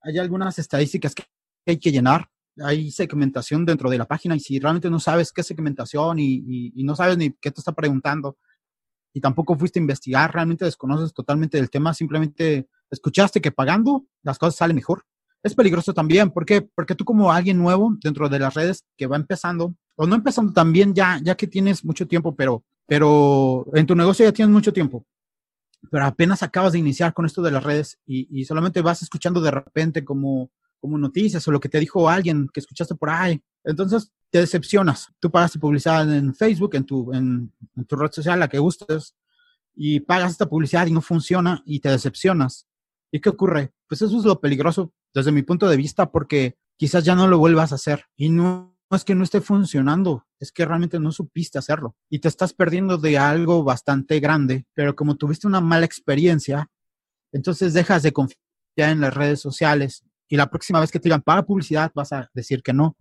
hay 0.00 0.18
algunas 0.18 0.58
estadísticas 0.58 1.14
que 1.14 1.24
hay 1.66 1.78
que 1.78 1.92
llenar. 1.92 2.30
Hay 2.62 2.90
segmentación 2.90 3.66
dentro 3.66 3.90
de 3.90 3.98
la 3.98 4.06
página 4.06 4.34
y 4.34 4.40
si 4.40 4.58
realmente 4.58 4.88
no 4.88 4.98
sabes 4.98 5.30
qué 5.32 5.42
segmentación 5.42 6.18
y, 6.18 6.72
y 6.74 6.84
no 6.84 6.96
sabes 6.96 7.18
ni 7.18 7.32
qué 7.32 7.50
te 7.50 7.60
está 7.60 7.72
preguntando 7.72 8.38
y 9.16 9.20
tampoco 9.20 9.56
fuiste 9.56 9.78
a 9.78 9.80
investigar, 9.80 10.34
realmente 10.34 10.66
desconoces 10.66 11.14
totalmente 11.14 11.56
del 11.56 11.70
tema, 11.70 11.94
simplemente 11.94 12.68
escuchaste 12.90 13.40
que 13.40 13.50
pagando 13.50 14.04
las 14.22 14.38
cosas 14.38 14.56
salen 14.56 14.76
mejor. 14.76 15.06
Es 15.42 15.54
peligroso 15.54 15.94
también, 15.94 16.30
¿por 16.30 16.44
qué? 16.44 16.60
Porque 16.60 16.94
tú 16.94 17.06
como 17.06 17.32
alguien 17.32 17.56
nuevo 17.56 17.96
dentro 18.02 18.28
de 18.28 18.38
las 18.38 18.52
redes 18.52 18.84
que 18.94 19.06
va 19.06 19.16
empezando, 19.16 19.74
o 19.96 20.06
no 20.06 20.14
empezando 20.14 20.52
también 20.52 20.94
ya, 20.94 21.20
ya 21.22 21.34
que 21.34 21.46
tienes 21.46 21.84
mucho 21.84 22.06
tiempo, 22.06 22.34
pero, 22.34 22.64
pero 22.86 23.66
en 23.74 23.86
tu 23.86 23.94
negocio 23.94 24.24
ya 24.24 24.32
tienes 24.32 24.52
mucho 24.52 24.72
tiempo, 24.72 25.06
pero 25.90 26.04
apenas 26.04 26.42
acabas 26.42 26.72
de 26.72 26.78
iniciar 26.78 27.12
con 27.12 27.26
esto 27.26 27.42
de 27.42 27.50
las 27.50 27.64
redes 27.64 27.98
y, 28.06 28.44
solamente 28.44 28.82
vas 28.82 29.02
escuchando 29.02 29.40
de 29.40 29.50
repente 29.50 30.04
como, 30.04 30.50
como 30.80 30.98
noticias 30.98 31.46
o 31.48 31.52
lo 31.52 31.60
que 31.60 31.68
te 31.68 31.80
dijo 31.80 32.08
alguien 32.08 32.48
que 32.52 32.60
escuchaste 32.60 32.94
por 32.94 33.10
ahí. 33.10 33.42
Entonces 33.64 34.12
te 34.30 34.40
decepcionas. 34.40 35.08
Tú 35.20 35.30
pagas 35.30 35.56
publicidad 35.58 36.12
en 36.12 36.34
Facebook, 36.34 36.74
en 36.74 36.84
tu, 36.84 37.12
en, 37.12 37.52
en 37.76 37.84
tu 37.84 37.96
red 37.96 38.10
social, 38.10 38.38
la 38.38 38.48
que 38.48 38.58
gustes, 38.58 39.14
y 39.74 40.00
pagas 40.00 40.32
esta 40.32 40.48
publicidad 40.48 40.86
y 40.86 40.92
no 40.92 41.02
funciona 41.02 41.62
y 41.66 41.80
te 41.80 41.90
decepcionas. 41.90 42.66
¿Y 43.12 43.20
qué 43.20 43.28
ocurre? 43.28 43.72
Pues 43.88 44.02
eso 44.02 44.18
es 44.18 44.24
lo 44.24 44.40
peligroso 44.40 44.92
desde 45.14 45.32
mi 45.32 45.42
punto 45.42 45.68
de 45.68 45.76
vista 45.76 46.10
porque 46.10 46.56
quizás 46.76 47.04
ya 47.04 47.14
no 47.14 47.28
lo 47.28 47.38
vuelvas 47.38 47.72
a 47.72 47.76
hacer 47.76 48.04
y 48.16 48.28
no 48.30 48.75
no 48.90 48.96
es 48.96 49.04
que 49.04 49.14
no 49.14 49.24
esté 49.24 49.40
funcionando, 49.40 50.26
es 50.38 50.52
que 50.52 50.64
realmente 50.64 51.00
no 51.00 51.12
supiste 51.12 51.58
hacerlo 51.58 51.96
y 52.08 52.20
te 52.20 52.28
estás 52.28 52.52
perdiendo 52.52 52.98
de 52.98 53.18
algo 53.18 53.64
bastante 53.64 54.20
grande, 54.20 54.66
pero 54.74 54.94
como 54.94 55.16
tuviste 55.16 55.46
una 55.46 55.60
mala 55.60 55.86
experiencia, 55.86 56.68
entonces 57.32 57.74
dejas 57.74 58.02
de 58.02 58.12
confiar 58.12 58.38
en 58.78 59.00
las 59.00 59.14
redes 59.14 59.40
sociales 59.40 60.04
y 60.28 60.36
la 60.36 60.48
próxima 60.48 60.80
vez 60.80 60.90
que 60.90 61.00
te 61.00 61.08
digan 61.08 61.22
para 61.22 61.44
publicidad 61.44 61.90
vas 61.94 62.12
a 62.12 62.30
decir 62.34 62.62
que 62.62 62.72
no. 62.72 62.96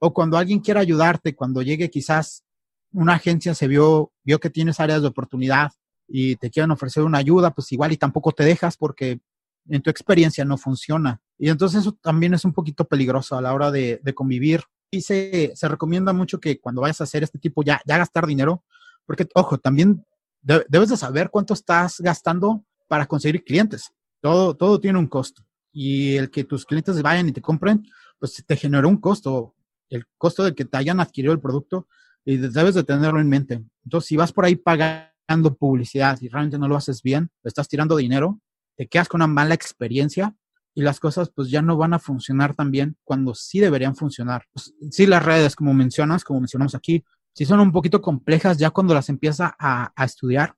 O 0.00 0.12
cuando 0.12 0.38
alguien 0.38 0.60
quiera 0.60 0.80
ayudarte, 0.80 1.34
cuando 1.34 1.62
llegue 1.62 1.90
quizás 1.90 2.44
una 2.92 3.14
agencia 3.14 3.54
se 3.54 3.68
vio, 3.68 4.12
vio 4.24 4.38
que 4.40 4.50
tienes 4.50 4.80
áreas 4.80 5.02
de 5.02 5.08
oportunidad 5.08 5.72
y 6.06 6.36
te 6.36 6.50
quieren 6.50 6.70
ofrecer 6.70 7.02
una 7.02 7.18
ayuda, 7.18 7.52
pues 7.52 7.70
igual 7.72 7.92
y 7.92 7.96
tampoco 7.96 8.32
te 8.32 8.44
dejas 8.44 8.76
porque 8.76 9.20
en 9.68 9.82
tu 9.82 9.90
experiencia 9.90 10.44
no 10.44 10.56
funciona. 10.56 11.20
Y 11.38 11.50
entonces 11.50 11.80
eso 11.80 11.92
también 11.92 12.34
es 12.34 12.44
un 12.44 12.52
poquito 12.52 12.86
peligroso 12.86 13.36
a 13.36 13.42
la 13.42 13.52
hora 13.52 13.70
de, 13.70 14.00
convivir. 14.14 14.62
Y 14.90 15.02
se, 15.02 15.52
se, 15.54 15.68
recomienda 15.68 16.12
mucho 16.12 16.40
que 16.40 16.58
cuando 16.60 16.80
vayas 16.80 17.00
a 17.00 17.04
hacer 17.04 17.22
este 17.22 17.38
tipo, 17.38 17.62
ya, 17.62 17.80
ya 17.84 17.98
gastar 17.98 18.26
dinero, 18.26 18.64
porque, 19.04 19.26
ojo, 19.34 19.58
también 19.58 20.04
debes 20.40 20.88
de 20.88 20.96
saber 20.96 21.30
cuánto 21.30 21.54
estás 21.54 22.00
gastando 22.00 22.64
para 22.86 23.06
conseguir 23.06 23.44
clientes. 23.44 23.90
Todo, 24.20 24.56
todo 24.56 24.80
tiene 24.80 24.98
un 24.98 25.06
costo. 25.06 25.42
Y 25.72 26.16
el 26.16 26.30
que 26.30 26.44
tus 26.44 26.64
clientes 26.64 27.00
vayan 27.02 27.28
y 27.28 27.32
te 27.32 27.42
compren, 27.42 27.86
pues 28.18 28.42
te 28.44 28.56
genera 28.56 28.86
un 28.86 28.96
costo. 28.96 29.54
El 29.90 30.04
costo 30.16 30.44
de 30.44 30.54
que 30.54 30.64
te 30.64 30.76
hayan 30.76 31.00
adquirido 31.00 31.32
el 31.32 31.40
producto 31.40 31.86
y 32.24 32.36
debes 32.36 32.74
de 32.74 32.84
tenerlo 32.84 33.20
en 33.20 33.28
mente. 33.28 33.64
Entonces, 33.84 34.08
si 34.08 34.16
vas 34.16 34.32
por 34.32 34.44
ahí 34.44 34.56
pagando 34.56 35.54
publicidad 35.56 36.18
y 36.20 36.28
realmente 36.28 36.58
no 36.58 36.68
lo 36.68 36.76
haces 36.76 37.02
bien, 37.02 37.30
estás 37.44 37.68
tirando 37.68 37.96
dinero, 37.96 38.40
te 38.76 38.86
quedas 38.86 39.08
con 39.08 39.20
una 39.20 39.26
mala 39.26 39.54
experiencia 39.54 40.34
y 40.78 40.82
las 40.82 41.00
cosas 41.00 41.32
pues 41.34 41.50
ya 41.50 41.60
no 41.60 41.76
van 41.76 41.92
a 41.92 41.98
funcionar 41.98 42.54
tan 42.54 42.70
bien 42.70 42.96
cuando 43.02 43.34
sí 43.34 43.58
deberían 43.58 43.96
funcionar. 43.96 44.44
Pues, 44.52 44.72
sí, 44.92 45.06
las 45.06 45.24
redes, 45.24 45.56
como 45.56 45.74
mencionas, 45.74 46.22
como 46.22 46.38
mencionamos 46.38 46.76
aquí, 46.76 47.04
sí 47.34 47.44
son 47.44 47.58
un 47.58 47.72
poquito 47.72 48.00
complejas 48.00 48.58
ya 48.58 48.70
cuando 48.70 48.94
las 48.94 49.08
empiezas 49.08 49.50
a, 49.58 49.92
a 49.96 50.04
estudiar, 50.04 50.54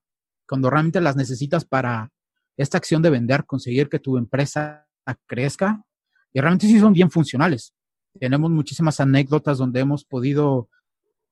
cuando 0.46 0.68
realmente 0.68 1.00
las 1.00 1.16
necesitas 1.16 1.64
para 1.64 2.12
esta 2.58 2.76
acción 2.76 3.00
de 3.00 3.08
vender, 3.08 3.46
conseguir 3.46 3.88
que 3.88 3.98
tu 3.98 4.18
empresa 4.18 4.86
crezca, 5.24 5.82
y 6.34 6.40
realmente 6.40 6.66
sí 6.66 6.78
son 6.78 6.92
bien 6.92 7.10
funcionales. 7.10 7.72
Tenemos 8.20 8.50
muchísimas 8.50 9.00
anécdotas 9.00 9.56
donde 9.56 9.80
hemos 9.80 10.04
podido 10.04 10.68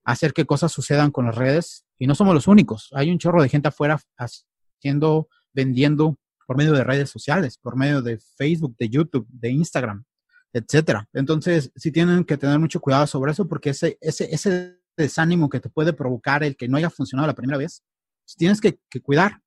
hacer 0.02 0.32
que 0.32 0.46
cosas 0.46 0.72
sucedan 0.72 1.10
con 1.10 1.26
las 1.26 1.34
redes 1.34 1.84
y 1.98 2.06
no 2.06 2.14
somos 2.14 2.32
los 2.32 2.46
únicos. 2.46 2.88
Hay 2.94 3.10
un 3.10 3.18
chorro 3.18 3.42
de 3.42 3.50
gente 3.50 3.68
afuera 3.68 4.00
haciendo, 4.16 5.28
vendiendo 5.52 6.16
por 6.48 6.56
medio 6.56 6.72
de 6.72 6.82
redes 6.82 7.10
sociales, 7.10 7.58
por 7.58 7.76
medio 7.76 8.00
de 8.00 8.18
Facebook, 8.38 8.74
de 8.78 8.88
YouTube, 8.88 9.26
de 9.28 9.50
Instagram, 9.50 10.02
etcétera. 10.50 11.06
Entonces, 11.12 11.70
sí 11.76 11.92
tienen 11.92 12.24
que 12.24 12.38
tener 12.38 12.58
mucho 12.58 12.80
cuidado 12.80 13.06
sobre 13.06 13.32
eso 13.32 13.46
porque 13.46 13.68
ese, 13.68 13.98
ese, 14.00 14.34
ese 14.34 14.80
desánimo 14.96 15.50
que 15.50 15.60
te 15.60 15.68
puede 15.68 15.92
provocar 15.92 16.42
el 16.42 16.56
que 16.56 16.66
no 16.66 16.78
haya 16.78 16.88
funcionado 16.88 17.26
la 17.26 17.34
primera 17.34 17.58
vez, 17.58 17.84
pues 18.24 18.34
tienes 18.34 18.62
que, 18.62 18.78
cuidar. 19.02 19.42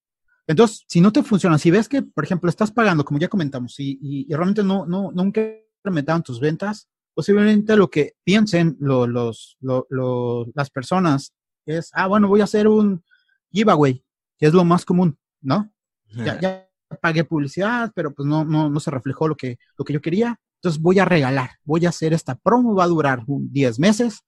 Entonces, 0.45 0.85
si 0.87 1.01
no 1.01 1.11
te 1.11 1.23
funciona, 1.23 1.57
si 1.57 1.71
ves 1.71 1.89
que, 1.89 2.03
por 2.03 2.23
ejemplo, 2.23 2.51
estás 2.51 2.71
pagando, 2.71 3.03
como 3.03 3.19
ya 3.19 3.29
comentamos, 3.29 3.79
y, 3.79 3.97
y, 3.99 4.31
realmente 4.35 4.63
no, 4.63 4.85
no, 4.85 5.11
nunca 5.11 5.41
incrementaron 5.79 6.21
tus 6.21 6.39
ventas, 6.39 6.87
posiblemente 7.15 7.75
lo 7.75 7.89
que 7.89 8.13
piensen 8.23 8.77
los, 8.79 9.57
los, 9.59 10.47
las 10.53 10.69
personas 10.69 11.33
es, 11.65 11.89
ah, 11.93 12.05
bueno, 12.05 12.27
voy 12.27 12.41
a 12.41 12.43
hacer 12.43 12.67
un 12.67 13.03
giveaway, 13.51 14.05
que 14.37 14.45
es 14.45 14.53
lo 14.53 14.63
más 14.63 14.85
común, 14.85 15.17
¿no? 15.41 15.73
Ya, 16.13 16.39
ya, 16.39 16.70
pagué 16.99 17.23
publicidad, 17.23 17.91
pero 17.95 18.13
pues 18.13 18.27
no, 18.27 18.43
no, 18.43 18.69
no 18.69 18.79
se 18.79 18.91
reflejó 18.91 19.27
lo 19.27 19.35
que, 19.35 19.57
lo 19.77 19.85
que 19.85 19.93
yo 19.93 20.01
quería. 20.01 20.39
Entonces 20.55 20.81
voy 20.81 20.99
a 20.99 21.05
regalar, 21.05 21.51
voy 21.63 21.85
a 21.85 21.89
hacer 21.89 22.13
esta 22.13 22.35
promo, 22.35 22.75
va 22.75 22.83
a 22.83 22.87
durar 22.87 23.23
10 23.27 23.79
meses 23.79 24.21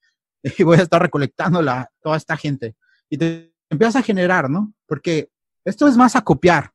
y 0.58 0.63
voy 0.63 0.77
a 0.77 0.84
estar 0.84 1.01
recolectando 1.01 1.62
la, 1.62 1.89
toda 2.01 2.17
esta 2.17 2.38
gente. 2.38 2.75
Y 3.10 3.17
te 3.17 3.53
empiezas 3.70 3.98
a 3.98 4.03
generar, 4.03 4.50
¿no? 4.50 4.74
Porque 4.88 5.29
esto 5.65 5.88
es 5.88 5.98
más 5.98 6.15
a 6.15 6.22
copiar. 6.22 6.72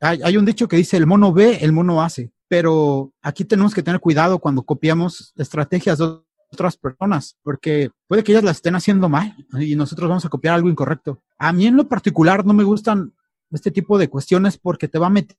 Hay, 0.00 0.20
hay, 0.22 0.36
un 0.36 0.44
dicho 0.44 0.68
que 0.68 0.76
dice, 0.76 0.96
el 0.96 1.06
mono 1.06 1.32
ve, 1.32 1.58
el 1.62 1.72
mono 1.72 2.02
hace. 2.02 2.30
Pero 2.48 3.12
aquí 3.22 3.44
tenemos 3.44 3.74
que 3.74 3.82
tener 3.82 4.00
cuidado 4.00 4.38
cuando 4.38 4.62
copiamos 4.62 5.32
estrategias 5.36 5.98
de 5.98 6.20
otras 6.52 6.76
personas, 6.76 7.36
porque 7.42 7.90
puede 8.06 8.22
que 8.22 8.32
ellas 8.32 8.44
las 8.44 8.56
estén 8.56 8.76
haciendo 8.76 9.08
mal 9.08 9.34
y 9.58 9.74
nosotros 9.74 10.08
vamos 10.08 10.24
a 10.24 10.28
copiar 10.28 10.54
algo 10.54 10.68
incorrecto. 10.68 11.22
A 11.38 11.52
mí 11.52 11.66
en 11.66 11.76
lo 11.76 11.88
particular 11.88 12.44
no 12.44 12.52
me 12.52 12.62
gustan 12.62 13.12
este 13.52 13.70
tipo 13.70 13.98
de 13.98 14.08
cuestiones 14.08 14.58
porque 14.58 14.88
te 14.88 14.98
va 14.98 15.06
a 15.06 15.10
meter 15.10 15.36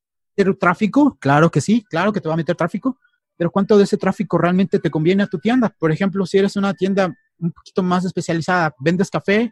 tráfico, 0.59 1.17
claro 1.19 1.51
que 1.51 1.61
sí, 1.61 1.85
claro 1.89 2.11
que 2.11 2.21
te 2.21 2.27
va 2.27 2.33
a 2.33 2.37
meter 2.37 2.55
tráfico, 2.55 2.97
pero 3.37 3.51
¿cuánto 3.51 3.77
de 3.77 3.83
ese 3.83 3.97
tráfico 3.97 4.37
realmente 4.37 4.79
te 4.79 4.91
conviene 4.91 5.23
a 5.23 5.27
tu 5.27 5.39
tienda? 5.39 5.69
Por 5.77 5.91
ejemplo, 5.91 6.25
si 6.25 6.37
eres 6.37 6.55
una 6.55 6.73
tienda 6.73 7.13
un 7.39 7.51
poquito 7.51 7.83
más 7.83 8.05
especializada, 8.05 8.73
vendes 8.79 9.09
café, 9.09 9.51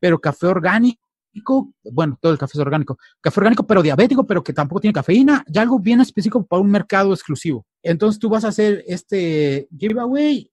pero 0.00 0.18
café 0.18 0.46
orgánico, 0.46 0.98
bueno, 1.84 2.18
todo 2.20 2.32
el 2.32 2.38
café 2.38 2.52
es 2.54 2.60
orgánico, 2.60 2.98
café 3.20 3.40
orgánico 3.40 3.66
pero 3.66 3.82
diabético, 3.82 4.26
pero 4.26 4.42
que 4.42 4.52
tampoco 4.52 4.80
tiene 4.80 4.94
cafeína, 4.94 5.44
ya 5.48 5.62
algo 5.62 5.78
bien 5.78 6.00
específico 6.00 6.44
para 6.44 6.62
un 6.62 6.70
mercado 6.70 7.12
exclusivo. 7.12 7.66
Entonces 7.82 8.18
tú 8.18 8.28
vas 8.28 8.44
a 8.44 8.48
hacer 8.48 8.82
este 8.86 9.68
giveaway, 9.76 10.50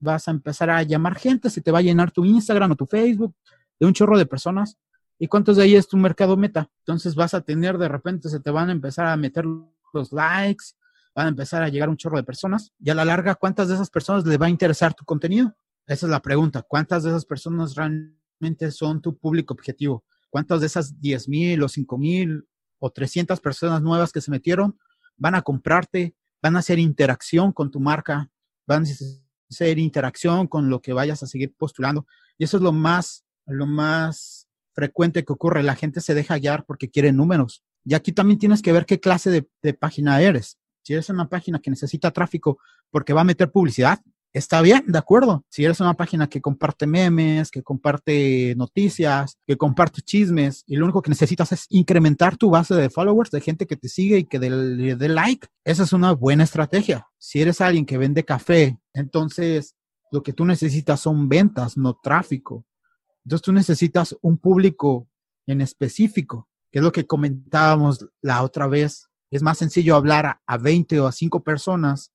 vas 0.00 0.28
a 0.28 0.30
empezar 0.30 0.70
a 0.70 0.82
llamar 0.82 1.16
gente, 1.16 1.50
se 1.50 1.60
te 1.60 1.70
va 1.70 1.78
a 1.78 1.82
llenar 1.82 2.10
tu 2.10 2.24
Instagram 2.24 2.72
o 2.72 2.76
tu 2.76 2.86
Facebook 2.86 3.34
de 3.78 3.86
un 3.86 3.92
chorro 3.92 4.18
de 4.18 4.26
personas 4.26 4.76
¿Y 5.18 5.28
cuántos 5.28 5.56
de 5.56 5.62
ahí 5.62 5.76
es 5.76 5.88
tu 5.88 5.96
mercado 5.96 6.36
meta? 6.36 6.70
Entonces 6.80 7.14
vas 7.14 7.34
a 7.34 7.40
tener 7.40 7.78
de 7.78 7.88
repente, 7.88 8.28
se 8.28 8.40
te 8.40 8.50
van 8.50 8.68
a 8.68 8.72
empezar 8.72 9.06
a 9.06 9.16
meter 9.16 9.44
los 9.92 10.12
likes, 10.12 10.64
van 11.14 11.26
a 11.26 11.28
empezar 11.30 11.62
a 11.62 11.68
llegar 11.68 11.88
un 11.88 11.96
chorro 11.96 12.16
de 12.16 12.24
personas. 12.24 12.72
Y 12.78 12.90
a 12.90 12.94
la 12.94 13.04
larga, 13.04 13.36
¿cuántas 13.36 13.68
de 13.68 13.74
esas 13.74 13.90
personas 13.90 14.26
les 14.26 14.40
va 14.40 14.46
a 14.46 14.50
interesar 14.50 14.94
tu 14.94 15.04
contenido? 15.04 15.54
Esa 15.86 16.06
es 16.06 16.10
la 16.10 16.20
pregunta. 16.20 16.62
¿Cuántas 16.62 17.04
de 17.04 17.10
esas 17.10 17.24
personas 17.24 17.74
realmente 17.74 18.70
son 18.70 19.00
tu 19.00 19.16
público 19.16 19.54
objetivo? 19.54 20.04
¿Cuántas 20.30 20.60
de 20.60 20.66
esas 20.66 21.00
10 21.00 21.28
mil 21.28 21.62
o 21.62 21.68
5 21.68 21.98
mil 21.98 22.48
o 22.78 22.90
300 22.90 23.40
personas 23.40 23.82
nuevas 23.82 24.12
que 24.12 24.20
se 24.20 24.30
metieron 24.30 24.78
van 25.16 25.36
a 25.36 25.42
comprarte, 25.42 26.16
van 26.42 26.56
a 26.56 26.58
hacer 26.58 26.78
interacción 26.80 27.52
con 27.52 27.70
tu 27.70 27.78
marca, 27.78 28.30
van 28.66 28.84
a 28.84 28.88
hacer 29.48 29.78
interacción 29.78 30.48
con 30.48 30.68
lo 30.68 30.82
que 30.82 30.92
vayas 30.92 31.22
a 31.22 31.26
seguir 31.26 31.54
postulando? 31.56 32.06
Y 32.36 32.44
eso 32.44 32.56
es 32.56 32.62
lo 32.62 32.72
más, 32.72 33.24
lo 33.46 33.66
más 33.66 34.43
frecuente 34.74 35.24
que 35.24 35.32
ocurre. 35.32 35.62
La 35.62 35.76
gente 35.76 36.00
se 36.00 36.14
deja 36.14 36.38
guiar 36.38 36.64
porque 36.66 36.90
quiere 36.90 37.12
números. 37.12 37.62
Y 37.84 37.94
aquí 37.94 38.12
también 38.12 38.38
tienes 38.38 38.62
que 38.62 38.72
ver 38.72 38.86
qué 38.86 39.00
clase 39.00 39.30
de, 39.62 39.74
página 39.74 40.20
eres. 40.20 40.58
Si 40.82 40.92
eres 40.92 41.08
una 41.08 41.28
página 41.28 41.60
que 41.60 41.70
necesita 41.70 42.10
tráfico 42.10 42.58
porque 42.90 43.12
va 43.12 43.22
a 43.22 43.24
meter 43.24 43.50
publicidad, 43.50 44.00
está 44.32 44.60
bien, 44.60 44.84
de 44.86 44.98
acuerdo. 44.98 45.44
Si 45.48 45.64
eres 45.64 45.80
una 45.80 45.94
página 45.94 46.28
que 46.28 46.40
comparte 46.40 46.86
memes, 46.86 47.50
que 47.50 47.62
comparte 47.62 48.54
noticias, 48.56 49.38
que 49.46 49.56
comparte 49.56 50.02
chismes 50.02 50.64
y 50.66 50.76
lo 50.76 50.84
único 50.84 51.02
que 51.02 51.10
necesitas 51.10 51.52
es 51.52 51.66
incrementar 51.70 52.36
tu 52.36 52.50
base 52.50 52.74
de 52.74 52.90
followers, 52.90 53.30
de 53.30 53.40
gente 53.40 53.66
que 53.66 53.76
te 53.76 53.88
sigue 53.88 54.18
y 54.18 54.24
que 54.24 54.38
le 54.38 54.96
dé 54.96 55.08
like, 55.08 55.46
esa 55.64 55.84
es 55.84 55.92
una 55.92 56.12
buena 56.12 56.44
estrategia. 56.44 57.06
Si 57.18 57.40
eres 57.40 57.60
alguien 57.60 57.86
que 57.86 57.98
vende 57.98 58.24
café, 58.24 58.78
entonces 58.92 59.74
lo 60.10 60.22
que 60.22 60.32
tú 60.32 60.44
necesitas 60.44 61.00
son 61.00 61.28
ventas, 61.28 61.76
no 61.76 61.98
tráfico. 62.02 62.64
Entonces 63.24 63.42
tú 63.42 63.52
necesitas 63.52 64.16
un 64.20 64.38
público 64.38 65.08
en 65.46 65.60
específico, 65.60 66.48
que 66.70 66.78
es 66.78 66.84
lo 66.84 66.92
que 66.92 67.06
comentábamos 67.06 68.06
la 68.20 68.42
otra 68.42 68.66
vez. 68.66 69.08
Es 69.30 69.42
más 69.42 69.58
sencillo 69.58 69.96
hablar 69.96 70.40
a, 70.46 70.58
20 70.58 71.00
o 71.00 71.06
a 71.06 71.12
5 71.12 71.42
personas, 71.42 72.12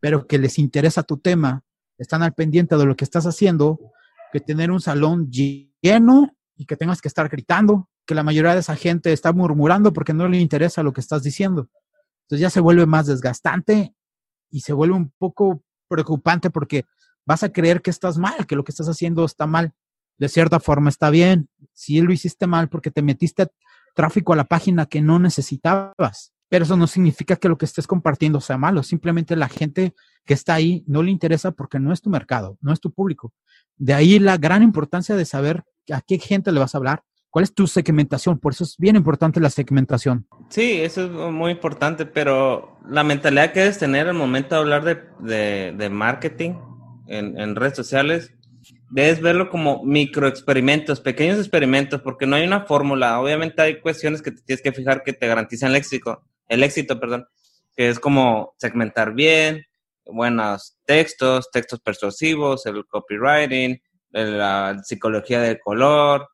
pero 0.00 0.26
que 0.26 0.38
les 0.38 0.58
interesa 0.58 1.02
tu 1.02 1.18
tema, 1.18 1.64
están 1.98 2.22
al 2.22 2.34
pendiente 2.34 2.76
de 2.76 2.86
lo 2.86 2.96
que 2.96 3.04
estás 3.04 3.26
haciendo, 3.26 3.78
que 4.32 4.40
tener 4.40 4.70
un 4.70 4.80
salón 4.80 5.30
lleno 5.30 6.36
y 6.56 6.66
que 6.66 6.76
tengas 6.76 7.00
que 7.00 7.08
estar 7.08 7.28
gritando, 7.28 7.88
que 8.06 8.14
la 8.14 8.22
mayoría 8.22 8.54
de 8.54 8.60
esa 8.60 8.76
gente 8.76 9.12
está 9.12 9.32
murmurando 9.32 9.92
porque 9.92 10.14
no 10.14 10.28
le 10.28 10.38
interesa 10.38 10.82
lo 10.82 10.92
que 10.92 11.00
estás 11.00 11.22
diciendo. 11.22 11.68
Entonces 12.22 12.42
ya 12.42 12.50
se 12.50 12.60
vuelve 12.60 12.86
más 12.86 13.06
desgastante 13.06 13.94
y 14.50 14.60
se 14.60 14.72
vuelve 14.72 14.94
un 14.94 15.12
poco 15.18 15.64
preocupante 15.88 16.50
porque 16.50 16.84
vas 17.26 17.42
a 17.42 17.52
creer 17.52 17.82
que 17.82 17.90
estás 17.90 18.18
mal, 18.18 18.46
que 18.46 18.56
lo 18.56 18.64
que 18.64 18.72
estás 18.72 18.88
haciendo 18.88 19.24
está 19.24 19.46
mal 19.46 19.74
de 20.20 20.28
cierta 20.28 20.60
forma 20.60 20.90
está 20.90 21.10
bien. 21.10 21.48
Si 21.72 22.00
lo 22.00 22.12
hiciste 22.12 22.46
mal 22.46 22.68
porque 22.68 22.90
te 22.90 23.02
metiste 23.02 23.48
tráfico 23.94 24.34
a 24.34 24.36
la 24.36 24.44
página 24.44 24.86
que 24.86 25.00
no 25.00 25.18
necesitabas, 25.18 26.32
pero 26.48 26.64
eso 26.64 26.76
no 26.76 26.86
significa 26.86 27.36
que 27.36 27.48
lo 27.48 27.56
que 27.56 27.64
estés 27.64 27.86
compartiendo 27.86 28.40
sea 28.40 28.58
malo. 28.58 28.82
Simplemente 28.82 29.34
la 29.34 29.48
gente 29.48 29.94
que 30.26 30.34
está 30.34 30.54
ahí 30.54 30.84
no 30.86 31.02
le 31.02 31.10
interesa 31.10 31.52
porque 31.52 31.80
no 31.80 31.92
es 31.92 32.02
tu 32.02 32.10
mercado, 32.10 32.58
no 32.60 32.72
es 32.72 32.80
tu 32.80 32.92
público. 32.92 33.32
De 33.76 33.94
ahí 33.94 34.18
la 34.18 34.36
gran 34.36 34.62
importancia 34.62 35.16
de 35.16 35.24
saber 35.24 35.64
a 35.90 36.02
qué 36.02 36.18
gente 36.18 36.52
le 36.52 36.60
vas 36.60 36.74
a 36.74 36.78
hablar, 36.78 37.02
cuál 37.30 37.44
es 37.44 37.54
tu 37.54 37.66
segmentación. 37.66 38.38
Por 38.38 38.52
eso 38.52 38.64
es 38.64 38.76
bien 38.76 38.96
importante 38.96 39.40
la 39.40 39.48
segmentación. 39.48 40.26
Sí, 40.50 40.82
eso 40.82 41.04
es 41.06 41.32
muy 41.32 41.52
importante, 41.52 42.04
pero 42.04 42.78
la 42.86 43.04
mentalidad 43.04 43.52
que 43.52 43.60
debes 43.60 43.78
tener 43.78 44.06
al 44.06 44.16
momento 44.16 44.54
de 44.54 44.60
hablar 44.60 44.84
de, 44.84 45.88
marketing 45.90 46.56
en, 47.06 47.40
en 47.40 47.56
redes 47.56 47.76
sociales 47.76 48.34
debes 48.90 49.20
verlo 49.20 49.48
como 49.48 49.82
microexperimentos, 49.84 51.00
pequeños 51.00 51.38
experimentos, 51.38 52.00
porque 52.02 52.26
no 52.26 52.36
hay 52.36 52.44
una 52.44 52.66
fórmula. 52.66 53.20
Obviamente 53.20 53.62
hay 53.62 53.80
cuestiones 53.80 54.20
que 54.20 54.32
te 54.32 54.42
tienes 54.42 54.62
que 54.62 54.72
fijar 54.72 55.02
que 55.02 55.12
te 55.12 55.28
garantizan 55.28 55.70
el 55.70 55.76
éxito, 55.76 56.24
el 56.48 56.62
éxito, 56.62 56.98
perdón, 56.98 57.26
que 57.76 57.88
es 57.88 58.00
como 58.00 58.54
segmentar 58.58 59.14
bien, 59.14 59.64
buenos 60.04 60.76
textos, 60.84 61.50
textos 61.52 61.80
persuasivos, 61.80 62.66
el 62.66 62.84
copywriting, 62.86 63.80
la 64.10 64.80
psicología 64.82 65.40
del 65.40 65.60
color. 65.60 66.28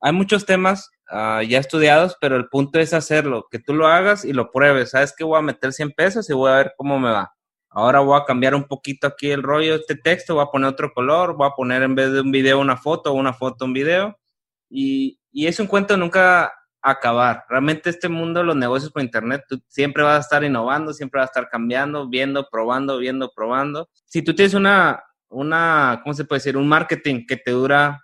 Hay 0.00 0.12
muchos 0.12 0.46
temas 0.46 0.88
ah, 1.10 1.42
ya 1.42 1.58
estudiados, 1.58 2.16
pero 2.20 2.36
el 2.36 2.48
punto 2.48 2.78
es 2.78 2.94
hacerlo, 2.94 3.48
que 3.50 3.58
tú 3.58 3.74
lo 3.74 3.88
hagas 3.88 4.24
y 4.24 4.32
lo 4.32 4.52
pruebes. 4.52 4.90
¿Sabes 4.90 5.12
que 5.16 5.24
Voy 5.24 5.38
a 5.38 5.42
meter 5.42 5.72
100 5.72 5.90
pesos 5.92 6.30
y 6.30 6.34
voy 6.34 6.52
a 6.52 6.56
ver 6.56 6.74
cómo 6.76 7.00
me 7.00 7.10
va. 7.10 7.35
Ahora 7.76 8.00
voy 8.00 8.18
a 8.18 8.24
cambiar 8.24 8.54
un 8.54 8.64
poquito 8.64 9.06
aquí 9.06 9.30
el 9.30 9.42
rollo 9.42 9.72
de 9.72 9.80
este 9.80 9.96
texto, 9.96 10.36
voy 10.36 10.44
a 10.44 10.50
poner 10.50 10.70
otro 10.70 10.94
color, 10.94 11.36
voy 11.36 11.46
a 11.46 11.54
poner 11.54 11.82
en 11.82 11.94
vez 11.94 12.10
de 12.10 12.22
un 12.22 12.32
video 12.32 12.58
una 12.58 12.78
foto, 12.78 13.12
una 13.12 13.34
foto 13.34 13.66
un 13.66 13.74
video. 13.74 14.18
Y, 14.70 15.20
y 15.30 15.46
es 15.46 15.60
un 15.60 15.66
cuento 15.66 15.94
nunca 15.98 16.50
acabar. 16.80 17.44
Realmente 17.50 17.90
este 17.90 18.08
mundo 18.08 18.42
los 18.42 18.56
negocios 18.56 18.90
por 18.90 19.02
internet, 19.02 19.42
siempre 19.68 20.02
vas 20.02 20.16
a 20.16 20.20
estar 20.20 20.42
innovando, 20.42 20.94
siempre 20.94 21.20
vas 21.20 21.28
a 21.28 21.32
estar 21.32 21.50
cambiando, 21.50 22.08
viendo, 22.08 22.48
probando, 22.50 22.96
viendo, 22.96 23.30
probando. 23.36 23.90
Si 24.06 24.22
tú 24.22 24.34
tienes 24.34 24.54
una, 24.54 25.04
una, 25.28 26.00
¿cómo 26.02 26.14
se 26.14 26.24
puede 26.24 26.38
decir? 26.38 26.56
Un 26.56 26.68
marketing 26.68 27.26
que 27.28 27.36
te 27.36 27.50
dura, 27.50 28.02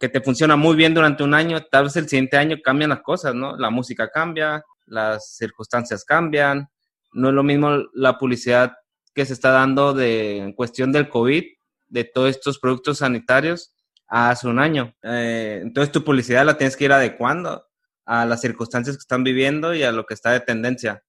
que 0.00 0.08
te 0.08 0.22
funciona 0.22 0.56
muy 0.56 0.74
bien 0.74 0.94
durante 0.94 1.22
un 1.22 1.34
año, 1.34 1.60
tal 1.70 1.84
vez 1.84 1.96
el 1.96 2.08
siguiente 2.08 2.38
año 2.38 2.56
cambian 2.64 2.88
las 2.88 3.02
cosas, 3.02 3.34
¿no? 3.34 3.58
La 3.58 3.68
música 3.68 4.08
cambia, 4.08 4.64
las 4.86 5.36
circunstancias 5.36 6.02
cambian. 6.02 6.66
No 7.12 7.28
es 7.28 7.34
lo 7.34 7.42
mismo 7.42 7.76
la 7.92 8.16
publicidad 8.16 8.72
que 9.14 9.24
se 9.24 9.32
está 9.32 9.50
dando 9.50 9.92
de, 9.92 10.38
en 10.38 10.52
cuestión 10.52 10.92
del 10.92 11.08
COVID, 11.08 11.44
de 11.88 12.04
todos 12.04 12.30
estos 12.30 12.58
productos 12.58 12.98
sanitarios, 12.98 13.74
hace 14.08 14.46
un 14.46 14.58
año. 14.58 14.94
Eh, 15.02 15.60
entonces 15.62 15.92
tu 15.92 16.04
publicidad 16.04 16.44
la 16.44 16.56
tienes 16.56 16.76
que 16.76 16.84
ir 16.84 16.92
adecuando 16.92 17.66
a 18.04 18.26
las 18.26 18.40
circunstancias 18.40 18.96
que 18.96 19.00
están 19.00 19.24
viviendo 19.24 19.74
y 19.74 19.82
a 19.82 19.92
lo 19.92 20.04
que 20.04 20.14
está 20.14 20.32
de 20.32 20.40
tendencia. 20.40 21.02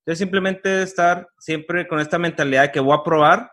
Entonces 0.00 0.18
simplemente 0.18 0.82
estar 0.82 1.28
siempre 1.38 1.86
con 1.86 2.00
esta 2.00 2.18
mentalidad 2.18 2.62
de 2.62 2.72
que 2.72 2.80
voy 2.80 2.96
a 2.98 3.04
probar, 3.04 3.52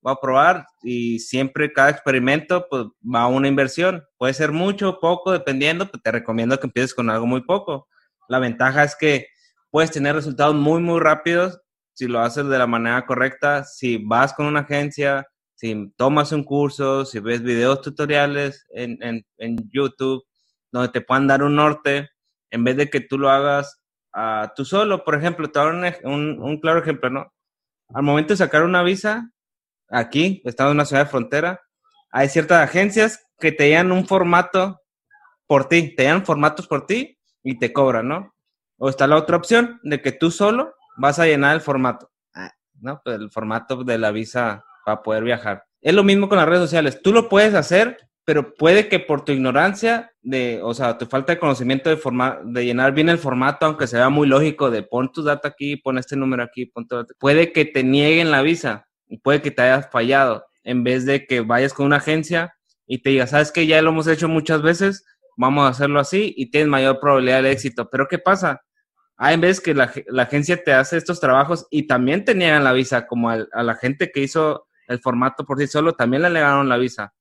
voy 0.00 0.12
a 0.12 0.20
probar 0.20 0.66
y 0.82 1.18
siempre 1.18 1.72
cada 1.72 1.90
experimento 1.90 2.66
pues 2.68 2.86
va 3.02 3.22
a 3.22 3.26
una 3.28 3.48
inversión. 3.48 4.04
Puede 4.16 4.34
ser 4.34 4.50
mucho 4.50 4.90
o 4.90 5.00
poco, 5.00 5.32
dependiendo, 5.32 5.90
pues 5.90 6.02
te 6.02 6.10
recomiendo 6.10 6.58
que 6.58 6.66
empieces 6.66 6.94
con 6.94 7.10
algo 7.10 7.26
muy 7.26 7.42
poco. 7.42 7.88
La 8.28 8.38
ventaja 8.38 8.82
es 8.82 8.96
que 8.96 9.26
puedes 9.70 9.90
tener 9.90 10.14
resultados 10.14 10.54
muy, 10.54 10.80
muy 10.80 11.00
rápidos 11.00 11.60
si 12.00 12.06
lo 12.06 12.20
haces 12.20 12.46
de 12.46 12.56
la 12.56 12.66
manera 12.66 13.04
correcta, 13.04 13.62
si 13.62 13.98
vas 13.98 14.32
con 14.32 14.46
una 14.46 14.60
agencia, 14.60 15.28
si 15.54 15.92
tomas 15.98 16.32
un 16.32 16.44
curso, 16.44 17.04
si 17.04 17.20
ves 17.20 17.42
videos 17.42 17.82
tutoriales 17.82 18.64
en, 18.70 18.96
en, 19.02 19.26
en 19.36 19.70
YouTube, 19.70 20.24
donde 20.72 20.88
te 20.88 21.02
puedan 21.02 21.26
dar 21.26 21.42
un 21.42 21.56
norte, 21.56 22.08
en 22.50 22.64
vez 22.64 22.78
de 22.78 22.88
que 22.88 23.00
tú 23.00 23.18
lo 23.18 23.28
hagas 23.28 23.82
uh, 24.16 24.48
tú 24.56 24.64
solo. 24.64 25.04
Por 25.04 25.14
ejemplo, 25.14 25.50
te 25.50 25.58
voy 25.58 25.92
un, 26.04 26.40
un, 26.40 26.58
claro 26.58 26.80
ejemplo, 26.80 27.10
¿no? 27.10 27.30
Al 27.92 28.02
momento 28.02 28.32
de 28.32 28.38
sacar 28.38 28.62
una 28.62 28.82
visa, 28.82 29.30
aquí, 29.90 30.40
estando 30.46 30.70
en 30.70 30.78
una 30.78 30.86
ciudad 30.86 31.04
de 31.04 31.10
frontera, 31.10 31.60
hay 32.10 32.30
ciertas 32.30 32.66
agencias 32.66 33.22
que 33.38 33.52
te 33.52 33.68
dan 33.68 33.92
un 33.92 34.06
formato 34.06 34.80
por 35.46 35.68
ti, 35.68 35.94
te 35.94 36.04
dan 36.04 36.24
formatos 36.24 36.66
por 36.66 36.86
ti 36.86 37.18
y 37.42 37.58
te 37.58 37.74
cobran, 37.74 38.08
¿no? 38.08 38.34
O 38.78 38.88
está 38.88 39.06
la 39.06 39.16
otra 39.16 39.36
opción 39.36 39.78
de 39.82 40.00
que 40.00 40.12
tú 40.12 40.30
solo 40.30 40.72
vas 41.00 41.18
a 41.18 41.26
llenar 41.26 41.54
el 41.54 41.60
formato, 41.60 42.10
ah, 42.34 42.52
¿no? 42.80 43.00
Pues 43.02 43.18
el 43.18 43.30
formato 43.30 43.82
de 43.82 43.98
la 43.98 44.10
visa 44.10 44.64
para 44.84 45.02
poder 45.02 45.24
viajar. 45.24 45.64
Es 45.80 45.94
lo 45.94 46.04
mismo 46.04 46.28
con 46.28 46.38
las 46.38 46.46
redes 46.46 46.62
sociales. 46.62 47.00
Tú 47.02 47.12
lo 47.12 47.28
puedes 47.28 47.54
hacer, 47.54 47.96
pero 48.24 48.54
puede 48.54 48.88
que 48.88 49.00
por 49.00 49.24
tu 49.24 49.32
ignorancia, 49.32 50.12
de, 50.20 50.60
o 50.62 50.74
sea, 50.74 50.98
tu 50.98 51.06
falta 51.06 51.32
de 51.32 51.38
conocimiento 51.38 51.88
de, 51.88 51.98
de 52.44 52.64
llenar 52.64 52.92
bien 52.92 53.08
el 53.08 53.18
formato, 53.18 53.64
aunque 53.64 53.86
sea 53.86 54.10
muy 54.10 54.28
lógico, 54.28 54.70
de 54.70 54.82
pon 54.82 55.10
tu 55.10 55.22
data 55.22 55.48
aquí, 55.48 55.76
pon 55.76 55.96
este 55.96 56.16
número 56.16 56.42
aquí, 56.42 56.66
pon 56.66 56.86
tu 56.86 56.96
data, 56.96 57.14
puede 57.18 57.52
que 57.52 57.64
te 57.64 57.82
nieguen 57.82 58.30
la 58.30 58.42
visa 58.42 58.86
y 59.08 59.18
puede 59.18 59.40
que 59.40 59.50
te 59.50 59.62
hayas 59.62 59.88
fallado, 59.90 60.44
en 60.62 60.84
vez 60.84 61.06
de 61.06 61.26
que 61.26 61.40
vayas 61.40 61.72
con 61.72 61.86
una 61.86 61.96
agencia 61.96 62.54
y 62.86 62.98
te 62.98 63.10
diga, 63.10 63.26
sabes 63.26 63.52
que 63.52 63.66
ya 63.66 63.80
lo 63.80 63.90
hemos 63.90 64.06
hecho 64.06 64.28
muchas 64.28 64.60
veces, 64.60 65.04
vamos 65.36 65.64
a 65.64 65.68
hacerlo 65.68 65.98
así 65.98 66.34
y 66.36 66.50
tienes 66.50 66.68
mayor 66.68 67.00
probabilidad 67.00 67.42
de 67.42 67.52
éxito. 67.52 67.88
Pero 67.88 68.06
¿qué 68.06 68.18
pasa? 68.18 68.62
Hay 69.22 69.36
veces 69.36 69.60
que 69.60 69.74
la, 69.74 69.92
agencia 70.22 70.64
te 70.64 70.72
hace 70.72 70.96
estos 70.96 71.20
trabajos 71.20 71.66
y 71.70 71.86
también 71.86 72.24
te 72.24 72.34
niegan 72.34 72.64
la 72.64 72.72
visa, 72.72 73.06
como 73.06 73.28
a 73.28 73.62
la 73.62 73.74
gente 73.74 74.10
que 74.10 74.20
hizo 74.20 74.66
el 74.88 74.98
formato 74.98 75.44
por 75.44 75.58
sí 75.58 75.66
solo, 75.66 75.92
también 75.92 76.22
le 76.22 76.30
negaron 76.30 76.70
la 76.70 76.78
visa. 76.78 77.12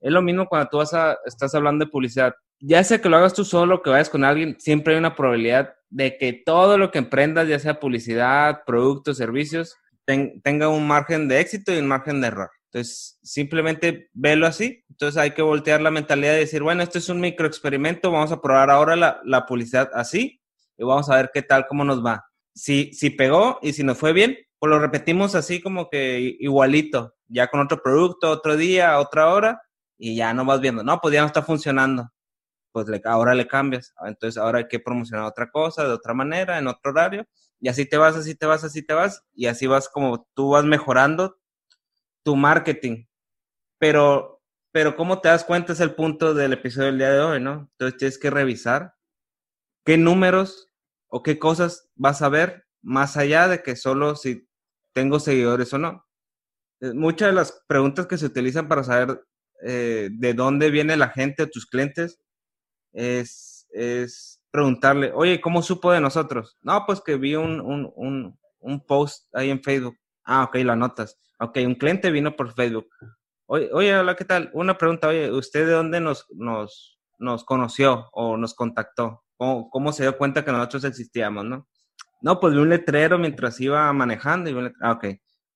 Es 0.00 0.12
lo 0.12 0.22
mismo 0.22 0.46
cuando 0.46 0.68
tú 0.68 0.76
vas 0.76 0.94
estás 1.26 1.52
hablando 1.56 1.84
de 1.84 1.90
publicidad. 1.90 2.32
Ya 2.60 2.84
sea 2.84 3.00
que 3.00 3.08
lo 3.08 3.16
hagas 3.16 3.34
tú 3.34 3.44
solo, 3.44 3.82
que 3.82 3.90
vayas 3.90 4.08
con 4.08 4.22
alguien, 4.22 4.54
siempre 4.60 4.94
hay 4.94 5.00
una 5.00 5.16
probabilidad 5.16 5.74
de 5.90 6.16
que 6.16 6.32
todo 6.32 6.78
lo 6.78 6.92
que 6.92 6.98
emprendas, 6.98 7.48
ya 7.48 7.58
sea 7.58 7.80
publicidad, 7.80 8.62
productos, 8.64 9.16
servicios, 9.16 9.74
tenga 10.04 10.68
un 10.68 10.86
margen 10.86 11.26
de 11.26 11.40
éxito 11.40 11.74
y 11.74 11.78
un 11.78 11.88
margen 11.88 12.20
de 12.20 12.28
error. 12.28 12.50
Entonces, 12.66 13.18
simplemente 13.20 14.10
velo 14.12 14.46
así. 14.46 14.84
Entonces, 14.90 15.20
hay 15.20 15.32
que 15.32 15.42
voltear 15.42 15.80
la 15.80 15.90
mentalidad 15.90 16.34
de 16.34 16.38
decir, 16.38 16.62
bueno, 16.62 16.84
esto 16.84 16.98
es 16.98 17.08
un 17.08 17.20
microexperimento, 17.20 18.12
vamos 18.12 18.30
a 18.30 18.40
probar 18.40 18.70
ahora 18.70 18.94
la 19.24 19.46
publicidad 19.46 19.90
así 19.92 20.37
y 20.78 20.84
vamos 20.84 21.10
a 21.10 21.16
ver 21.16 21.30
qué 21.34 21.42
tal, 21.42 21.66
cómo 21.66 21.84
nos 21.84 22.04
va. 22.04 22.24
Si, 22.54 22.92
si 22.94 23.10
pegó 23.10 23.58
y 23.60 23.72
si 23.72 23.84
nos 23.84 23.98
fue 23.98 24.12
bien, 24.12 24.38
pues 24.58 24.70
lo 24.70 24.78
repetimos 24.78 25.34
así 25.34 25.60
como 25.60 25.90
que 25.90 26.36
igualito, 26.40 27.14
ya 27.26 27.48
con 27.48 27.60
otro 27.60 27.82
producto, 27.82 28.30
otro 28.30 28.56
día, 28.56 28.98
otra 28.98 29.32
hora, 29.32 29.62
y 29.98 30.16
ya 30.16 30.32
no 30.32 30.44
vas 30.44 30.60
viendo, 30.60 30.82
no, 30.82 31.00
pues 31.00 31.14
ya 31.14 31.20
no 31.20 31.26
está 31.26 31.42
funcionando, 31.42 32.10
pues 32.72 32.88
le, 32.88 33.00
ahora 33.04 33.34
le 33.34 33.46
cambias, 33.46 33.92
entonces 34.04 34.38
ahora 34.40 34.58
hay 34.60 34.68
que 34.68 34.80
promocionar 34.80 35.26
otra 35.26 35.50
cosa, 35.50 35.84
de 35.84 35.92
otra 35.92 36.14
manera, 36.14 36.58
en 36.58 36.68
otro 36.68 36.92
horario, 36.92 37.26
y 37.60 37.68
así 37.68 37.86
te 37.86 37.96
vas, 37.96 38.16
así 38.16 38.34
te 38.36 38.46
vas, 38.46 38.64
así 38.64 38.82
te 38.82 38.94
vas, 38.94 39.24
y 39.34 39.46
así 39.46 39.66
vas 39.66 39.88
como 39.88 40.28
tú 40.34 40.50
vas 40.50 40.64
mejorando 40.64 41.38
tu 42.22 42.36
marketing. 42.36 43.06
Pero, 43.78 44.42
pero 44.72 44.96
¿cómo 44.96 45.20
te 45.20 45.28
das 45.28 45.44
cuenta? 45.44 45.72
Es 45.72 45.80
el 45.80 45.94
punto 45.94 46.34
del 46.34 46.52
episodio 46.52 46.86
del 46.86 46.98
día 46.98 47.10
de 47.10 47.20
hoy, 47.20 47.40
¿no? 47.40 47.68
Entonces 47.72 47.98
tienes 47.98 48.18
que 48.18 48.30
revisar 48.30 48.94
qué 49.84 49.96
números 49.96 50.67
o 51.08 51.22
qué 51.22 51.38
cosas 51.38 51.90
vas 51.94 52.22
a 52.22 52.28
ver 52.28 52.64
más 52.82 53.16
allá 53.16 53.48
de 53.48 53.62
que 53.62 53.76
solo 53.76 54.16
si 54.16 54.48
tengo 54.92 55.20
seguidores 55.20 55.72
o 55.72 55.78
no. 55.78 56.06
Eh, 56.80 56.92
muchas 56.94 57.28
de 57.28 57.34
las 57.34 57.64
preguntas 57.66 58.06
que 58.06 58.18
se 58.18 58.26
utilizan 58.26 58.68
para 58.68 58.84
saber 58.84 59.20
eh, 59.62 60.10
de 60.12 60.34
dónde 60.34 60.70
viene 60.70 60.96
la 60.96 61.08
gente 61.08 61.42
o 61.42 61.48
tus 61.48 61.66
clientes 61.66 62.20
es, 62.92 63.66
es, 63.70 64.40
preguntarle, 64.50 65.12
oye, 65.14 65.40
¿cómo 65.40 65.62
supo 65.62 65.92
de 65.92 66.00
nosotros? 66.00 66.56
No, 66.62 66.84
pues 66.86 67.00
que 67.00 67.16
vi 67.16 67.34
un, 67.34 67.60
un, 67.60 68.38
un, 68.60 68.86
post 68.86 69.28
ahí 69.34 69.50
en 69.50 69.62
Facebook. 69.62 69.96
Ah, 70.24 70.44
ok, 70.44 70.56
lo 70.56 70.72
anotas. 70.72 71.18
Ok, 71.40 71.58
un 71.66 71.74
cliente 71.74 72.10
vino 72.10 72.34
por 72.34 72.54
Facebook. 72.54 72.88
Oye, 73.46 73.70
oye, 73.72 73.96
hola, 73.96 74.14
¿qué 74.16 74.24
tal? 74.24 74.50
Una 74.54 74.78
pregunta, 74.78 75.08
oye, 75.08 75.30
¿usted 75.30 75.66
de 75.66 75.72
dónde 75.72 76.00
nos, 76.00 76.26
nos, 76.30 76.98
nos 77.18 77.44
conoció 77.44 78.08
o 78.12 78.36
nos 78.36 78.54
contactó? 78.54 79.24
Cómo, 79.38 79.92
se 79.92 80.02
dio 80.02 80.18
cuenta 80.18 80.44
que 80.44 80.52
nosotros 80.52 80.84
existíamos, 80.84 81.44
¿no? 81.44 81.68
No, 82.20 82.40
pues 82.40 82.52
vi 82.52 82.60
un 82.60 82.68
letrero 82.68 83.18
mientras 83.18 83.60
iba 83.60 83.92
manejando 83.92 84.50
y 84.50 84.52
un 84.52 84.72
ah, 84.80 84.92
ok, 84.92 85.06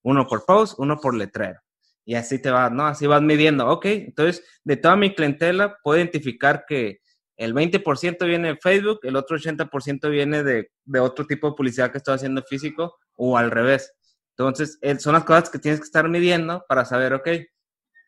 uno 0.03 0.27
por 0.27 0.45
post, 0.47 0.79
uno 0.79 0.97
por 0.99 1.15
letrero. 1.15 1.61
Y 2.05 2.15
así 2.15 2.41
te 2.41 2.51
vas, 2.51 2.73
¿no? 2.73 2.87
Así 2.87 3.07
vas 3.07 3.23
midiendo, 3.23 3.69
ok, 3.69 3.87
entonces 3.87 4.45
de 4.65 4.77
toda 4.77 4.97
mi 4.97 5.15
clientela 5.15 5.77
puedo 5.83 5.99
identificar 5.99 6.65
que 6.67 7.01
el 7.37 7.55
20% 7.55 8.25
viene 8.27 8.49
de 8.49 8.57
Facebook, 8.57 9.01
el 9.03 9.17
otro 9.17 9.37
80% 9.37 10.11
viene 10.11 10.45
de, 10.45 10.71
de, 10.85 11.01
otro 11.01 11.27
tipo 11.27 11.49
de 11.49 11.57
publicidad 11.57 11.91
que 11.91 11.99
estoy 11.99 12.15
haciendo 12.15 12.43
físico 12.43 12.97
o 13.17 13.37
al 13.37 13.51
revés. 13.51 13.93
Entonces, 14.37 14.79
son 14.99 15.15
las 15.15 15.25
cosas 15.25 15.51
que 15.51 15.59
tienes 15.59 15.81
que 15.81 15.85
estar 15.85 16.09
midiendo 16.09 16.65
para 16.69 16.85
saber, 16.85 17.15
ok, 17.15 17.29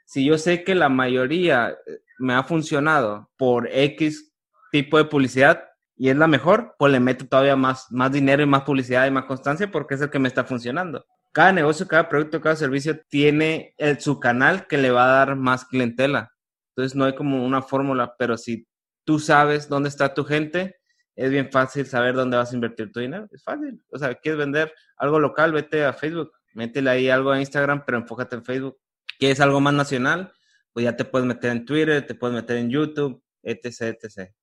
si 0.07 0.25
yo 0.25 0.39
sé 0.39 0.65
que 0.65 0.75
la 0.75 0.89
mayoría 0.89 1.71
eh, 1.87 1.99
me 2.19 2.35
ha 2.35 2.45
funcionado 2.45 3.31
por 3.37 3.69
X 3.71 4.34
tipo 4.75 4.99
de 4.99 5.05
publicidad 5.05 5.69
y 5.97 6.09
es 6.09 6.17
la 6.17 6.27
mejor, 6.27 6.75
pues 6.81 6.91
le 6.91 6.99
meto 6.99 7.29
todavía 7.29 7.55
más, 7.55 7.87
más 7.93 8.11
dinero 8.11 8.43
y 8.43 8.47
más 8.47 8.63
publicidad 8.63 9.07
y 9.07 9.11
más 9.13 9.27
constancia 9.27 9.71
porque 9.71 9.95
es 9.95 10.01
el 10.01 10.11
que 10.11 10.19
me 10.19 10.27
está 10.27 10.43
funcionando. 10.43 11.07
Cada 11.33 11.53
negocio, 11.53 11.87
cada 11.87 12.09
producto, 12.09 12.41
cada 12.41 12.57
servicio 12.57 13.01
tiene 13.09 13.73
el, 13.79 14.01
su 14.01 14.19
canal 14.19 14.67
que 14.67 14.77
le 14.77 14.91
va 14.91 15.05
a 15.05 15.19
dar 15.19 15.37
más 15.37 15.65
clientela. 15.65 16.33
Entonces 16.71 16.97
no 16.97 17.05
hay 17.05 17.15
como 17.15 17.47
una 17.47 17.63
fórmula, 17.63 18.17
pero 18.19 18.37
si 18.37 18.67
tú 19.05 19.21
sabes 19.21 19.69
dónde 19.69 19.91
está 19.91 20.13
tu 20.13 20.25
gente, 20.25 20.75
es 21.15 21.31
bien 21.31 21.53
fácil 21.53 21.87
saber 21.87 22.17
dónde 22.17 22.37
vas 22.37 22.51
a 22.51 22.57
invertir 22.57 22.91
tu 22.91 22.99
dinero. 22.99 23.29
Es 23.31 23.45
fácil. 23.45 23.81
O 23.93 23.99
sea, 24.01 24.13
quieres 24.17 24.41
vender 24.41 24.75
algo 24.97 25.21
local, 25.21 25.53
vete 25.53 25.85
a 25.85 25.93
Facebook, 25.93 26.33
métele 26.53 26.91
ahí 26.91 27.09
algo 27.11 27.31
a 27.31 27.39
Instagram, 27.39 27.85
pero 27.87 27.99
enfócate 27.99 28.35
en 28.35 28.45
Facebook. 28.45 28.77
¿Quieres 29.21 29.39
algo 29.39 29.61
más 29.61 29.75
nacional? 29.75 30.33
Pues 30.73 30.83
ya 30.83 30.97
te 30.97 31.05
puedes 31.05 31.29
meter 31.29 31.53
en 31.53 31.65
Twitter, 31.65 32.05
te 32.05 32.17
puedes 32.17 32.35
meter 32.35 32.57
en 32.57 32.71
YouTube, 32.71 33.23
etc, 33.45 33.97
etc. 34.03 34.35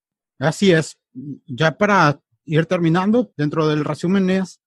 Así 0.41 0.71
es. 0.71 0.97
Ya 1.45 1.77
para 1.77 2.19
ir 2.45 2.65
terminando, 2.65 3.31
dentro 3.37 3.67
del 3.67 3.85
resumen 3.85 4.29
es, 4.31 4.59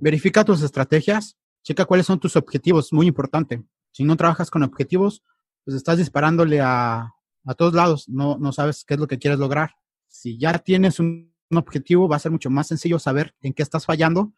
verifica 0.00 0.44
tus 0.44 0.62
estrategias, 0.62 1.36
checa 1.64 1.86
cuáles 1.86 2.06
son 2.06 2.20
tus 2.20 2.36
objetivos, 2.36 2.92
muy 2.92 3.08
importante. 3.08 3.64
Si 3.90 4.04
no 4.04 4.16
trabajas 4.16 4.48
con 4.48 4.62
objetivos, 4.62 5.24
pues 5.64 5.76
estás 5.76 5.98
disparándole 5.98 6.60
a, 6.60 7.14
a 7.44 7.54
todos 7.54 7.74
lados, 7.74 8.08
no, 8.08 8.38
no 8.38 8.52
sabes 8.52 8.84
qué 8.84 8.94
es 8.94 9.00
lo 9.00 9.08
que 9.08 9.18
quieres 9.18 9.40
lograr. 9.40 9.74
Si 10.06 10.38
ya 10.38 10.56
tienes 10.60 11.00
un, 11.00 11.34
objetivo, 11.50 12.08
va 12.08 12.16
a 12.16 12.20
ser 12.20 12.30
mucho 12.30 12.50
más 12.50 12.66
sencillo 12.66 12.98
saber 12.98 13.34
en 13.40 13.54
qué 13.54 13.62
estás 13.62 13.86
fallando, 13.86 14.34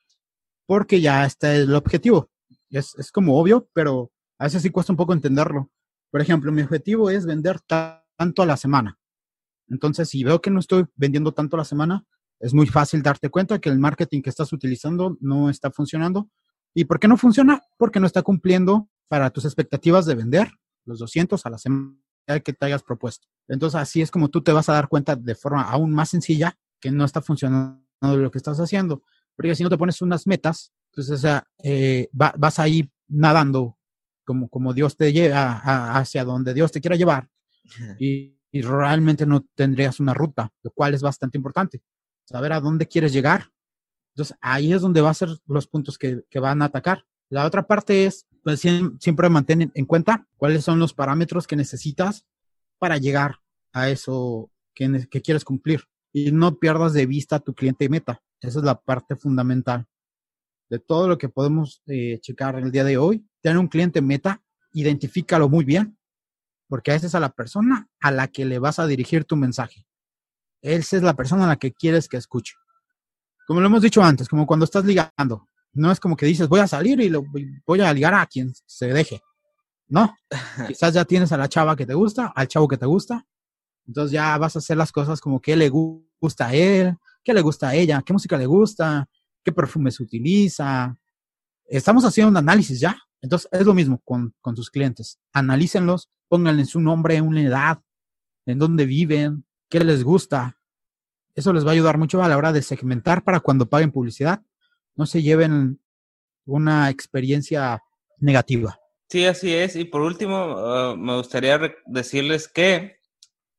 porque 0.64 1.00
ya 1.00 1.26
está 1.26 1.56
el 1.56 1.74
objetivo. 1.74 2.30
Es, 2.70 2.94
es 2.96 3.10
como 3.10 3.36
obvio, 3.36 3.68
pero 3.72 4.12
a 4.38 4.44
veces 4.44 4.62
sí 4.62 4.70
cuesta 4.70 4.92
un 4.92 4.96
poco 4.96 5.12
entenderlo. 5.12 5.72
Por 6.12 6.20
ejemplo, 6.20 6.52
mi 6.52 6.62
objetivo 6.62 7.10
es 7.10 7.26
vender 7.26 7.58
tanto 7.60 8.42
a 8.42 8.46
la 8.46 8.56
semana. 8.56 8.99
Entonces, 9.70 10.08
si 10.08 10.24
veo 10.24 10.40
que 10.40 10.50
no 10.50 10.60
estoy 10.60 10.84
vendiendo 10.96 11.32
tanto 11.32 11.56
la 11.56 11.64
semana, 11.64 12.04
es 12.40 12.52
muy 12.52 12.66
fácil 12.66 13.02
darte 13.02 13.30
cuenta 13.30 13.60
que 13.60 13.68
el 13.68 13.78
marketing 13.78 14.22
que 14.22 14.30
estás 14.30 14.52
utilizando 14.52 15.16
no 15.20 15.48
está 15.48 15.70
funcionando. 15.70 16.28
¿Y 16.74 16.84
por 16.84 17.00
qué 17.00 17.08
no 17.08 17.16
funciona? 17.16 17.62
Porque 17.78 18.00
no 18.00 18.06
está 18.06 18.22
cumpliendo 18.22 18.88
para 19.08 19.30
tus 19.30 19.44
expectativas 19.44 20.06
de 20.06 20.14
vender 20.14 20.50
los 20.84 20.98
200 20.98 21.44
a 21.44 21.50
la 21.50 21.58
semana 21.58 21.96
que 22.44 22.52
te 22.52 22.66
hayas 22.66 22.82
propuesto. 22.82 23.26
Entonces, 23.48 23.80
así 23.80 24.02
es 24.02 24.10
como 24.10 24.28
tú 24.28 24.42
te 24.42 24.52
vas 24.52 24.68
a 24.68 24.72
dar 24.72 24.88
cuenta 24.88 25.16
de 25.16 25.34
forma 25.34 25.62
aún 25.62 25.92
más 25.92 26.10
sencilla 26.10 26.58
que 26.80 26.90
no 26.90 27.04
está 27.04 27.20
funcionando 27.20 27.80
lo 28.02 28.30
que 28.30 28.38
estás 28.38 28.58
haciendo. 28.58 29.02
Porque 29.36 29.54
si 29.54 29.62
no 29.62 29.70
te 29.70 29.78
pones 29.78 30.00
unas 30.02 30.26
metas, 30.26 30.72
entonces 30.90 31.18
o 31.18 31.22
sea, 31.22 31.46
eh, 31.62 32.08
vas 32.12 32.58
ahí 32.58 32.90
nadando 33.08 33.76
como, 34.24 34.48
como 34.48 34.72
Dios 34.72 34.96
te 34.96 35.12
lleva 35.12 35.60
hacia 35.98 36.24
donde 36.24 36.54
Dios 36.54 36.72
te 36.72 36.80
quiera 36.80 36.96
llevar 36.96 37.28
y, 37.98 38.39
y, 38.52 38.62
realmente 38.62 39.26
no 39.26 39.46
tendrías 39.54 40.00
una 40.00 40.14
ruta, 40.14 40.52
lo 40.62 40.70
cual 40.70 40.94
es 40.94 41.02
bastante 41.02 41.38
importante. 41.38 41.82
Saber 42.24 42.52
a 42.52 42.60
dónde 42.60 42.86
quieres 42.86 43.12
llegar. 43.12 43.50
Entonces 44.14 44.36
ahí 44.40 44.72
es 44.72 44.82
donde 44.82 45.00
va 45.00 45.10
a 45.10 45.14
ser 45.14 45.30
los 45.46 45.66
puntos 45.66 45.98
que, 45.98 46.22
que 46.28 46.40
van 46.40 46.62
a 46.62 46.66
atacar. 46.66 47.04
La 47.28 47.46
otra 47.46 47.66
parte 47.66 48.06
es, 48.06 48.26
pues 48.42 48.60
siempre 48.60 49.28
mantén 49.28 49.70
en 49.74 49.84
cuenta 49.86 50.26
cuáles 50.36 50.64
son 50.64 50.78
los 50.78 50.94
parámetros 50.94 51.46
que 51.46 51.56
necesitas 51.56 52.26
para 52.78 52.96
llegar 52.96 53.36
a 53.72 53.88
eso 53.88 54.50
que, 54.74 55.06
que 55.08 55.22
quieres 55.22 55.44
cumplir 55.44 55.84
y 56.12 56.32
no 56.32 56.58
pierdas 56.58 56.92
de 56.92 57.06
vista 57.06 57.38
tu 57.38 57.54
cliente 57.54 57.88
meta. 57.88 58.20
Esa 58.40 58.58
es 58.58 58.64
la 58.64 58.80
parte 58.80 59.16
fundamental 59.16 59.86
de 60.70 60.78
todo 60.78 61.08
lo 61.08 61.18
que 61.18 61.28
podemos 61.28 61.82
eh, 61.86 62.18
checar 62.20 62.56
el 62.56 62.70
día 62.70 62.84
de 62.84 62.96
hoy. 62.96 63.26
Tener 63.42 63.58
un 63.58 63.68
cliente 63.68 64.00
meta, 64.00 64.42
identifícalo 64.72 65.48
muy 65.48 65.64
bien, 65.64 65.98
porque 66.70 66.94
esa 66.94 67.08
es 67.08 67.14
a 67.16 67.20
la 67.20 67.30
persona 67.30 67.88
a 68.00 68.12
la 68.12 68.28
que 68.28 68.44
le 68.44 68.60
vas 68.60 68.78
a 68.78 68.86
dirigir 68.86 69.24
tu 69.24 69.34
mensaje. 69.34 69.84
Esa 70.62 70.96
es 70.96 71.02
la 71.02 71.14
persona 71.14 71.44
a 71.44 71.48
la 71.48 71.56
que 71.56 71.72
quieres 71.72 72.08
que 72.08 72.16
escuche. 72.16 72.54
Como 73.46 73.60
lo 73.60 73.66
hemos 73.66 73.82
dicho 73.82 74.02
antes, 74.02 74.28
como 74.28 74.46
cuando 74.46 74.64
estás 74.64 74.84
ligando. 74.84 75.48
No 75.72 75.90
es 75.90 75.98
como 75.98 76.16
que 76.16 76.26
dices, 76.26 76.48
voy 76.48 76.60
a 76.60 76.68
salir 76.68 77.00
y 77.00 77.08
lo, 77.08 77.24
voy 77.66 77.80
a 77.80 77.92
ligar 77.92 78.14
a 78.14 78.24
quien 78.26 78.52
se 78.66 78.86
deje. 78.86 79.20
No, 79.88 80.16
quizás 80.68 80.94
ya 80.94 81.04
tienes 81.04 81.32
a 81.32 81.36
la 81.36 81.48
chava 81.48 81.74
que 81.74 81.86
te 81.86 81.94
gusta, 81.94 82.32
al 82.34 82.46
chavo 82.46 82.68
que 82.68 82.76
te 82.76 82.86
gusta, 82.86 83.26
entonces 83.88 84.12
ya 84.12 84.38
vas 84.38 84.54
a 84.54 84.60
hacer 84.60 84.76
las 84.76 84.92
cosas 84.92 85.20
como 85.20 85.40
qué 85.40 85.56
le 85.56 85.68
gusta 85.68 86.46
a 86.46 86.54
él, 86.54 86.96
qué 87.24 87.34
le 87.34 87.40
gusta 87.40 87.70
a 87.70 87.74
ella, 87.74 88.00
qué 88.06 88.12
música 88.12 88.38
le 88.38 88.46
gusta, 88.46 89.08
qué 89.42 89.50
perfume 89.50 89.90
se 89.90 90.04
utiliza. 90.04 90.96
Estamos 91.66 92.04
haciendo 92.04 92.30
un 92.30 92.36
análisis 92.36 92.78
ya. 92.78 92.96
Entonces 93.22 93.48
es 93.52 93.66
lo 93.66 93.74
mismo 93.74 94.00
con, 94.04 94.34
con 94.40 94.56
sus 94.56 94.70
clientes. 94.70 95.18
Analícenlos, 95.32 96.10
pónganle 96.28 96.64
su 96.64 96.80
nombre, 96.80 97.20
una 97.20 97.42
edad, 97.42 97.82
en 98.46 98.58
dónde 98.58 98.86
viven, 98.86 99.44
qué 99.68 99.80
les 99.80 100.04
gusta. 100.04 100.58
Eso 101.34 101.52
les 101.52 101.64
va 101.64 101.70
a 101.70 101.72
ayudar 101.72 101.98
mucho 101.98 102.22
a 102.22 102.28
la 102.28 102.36
hora 102.36 102.52
de 102.52 102.62
segmentar 102.62 103.24
para 103.24 103.40
cuando 103.40 103.68
paguen 103.68 103.92
publicidad, 103.92 104.42
no 104.96 105.06
se 105.06 105.22
lleven 105.22 105.80
una 106.44 106.90
experiencia 106.90 107.82
negativa. 108.18 108.78
Sí, 109.08 109.24
así 109.24 109.54
es. 109.54 109.76
Y 109.76 109.84
por 109.84 110.02
último, 110.02 110.36
ah, 110.58 110.94
me 110.96 111.16
gustaría 111.16 111.60
decirles 111.86 112.48
que 112.48 112.98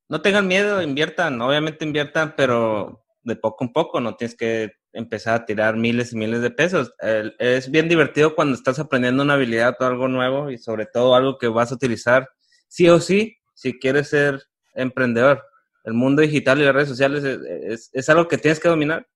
no 0.08 0.22
tengan 0.22 0.48
miedo, 0.48 0.82
inviertan, 0.82 1.42
obviamente 1.42 1.86
inviertan, 1.86 2.36
pero 2.36 3.04
de 3.24 3.36
poco 3.36 3.64
en 3.64 3.74
poco, 3.74 4.00
no 4.00 4.16
tienes 4.16 4.36
que 4.36 4.72
empezar 4.94 5.36
a 5.36 5.46
tirar 5.46 5.78
miles 5.78 6.14
y 6.14 6.18
miles 6.18 6.42
de 6.42 6.52
pesos. 6.52 6.94
es 7.40 7.72
bien 7.72 7.88
divertido 7.88 8.36
cuando 8.36 8.56
estás 8.56 8.80
aprendiendo 8.80 9.24
una 9.24 9.34
habilidad 9.36 9.76
o 9.80 9.86
algo 9.86 10.08
nuevo 10.08 10.52
y 10.52 10.58
sobre 10.58 10.86
todo 10.86 11.16
algo 11.16 11.38
que 11.38 11.48
vas 11.48 11.72
a 11.72 11.76
utilizar 11.76 12.30
sí 12.68 12.90
o 12.90 13.00
sí 13.00 13.38
si 13.54 13.80
quieres 13.80 14.10
ser 14.10 14.42
emprendedor. 14.74 15.44
El 15.84 15.94
mundo 15.94 16.22
digital 16.22 16.60
y 16.60 16.66
las 16.66 16.76
redes 16.76 16.90
sociales 16.90 17.24
es, 17.24 18.10
algo 18.10 18.28
que 18.28 18.38
tienes 18.38 18.60
que 18.60 18.70
dominar. 18.70 19.08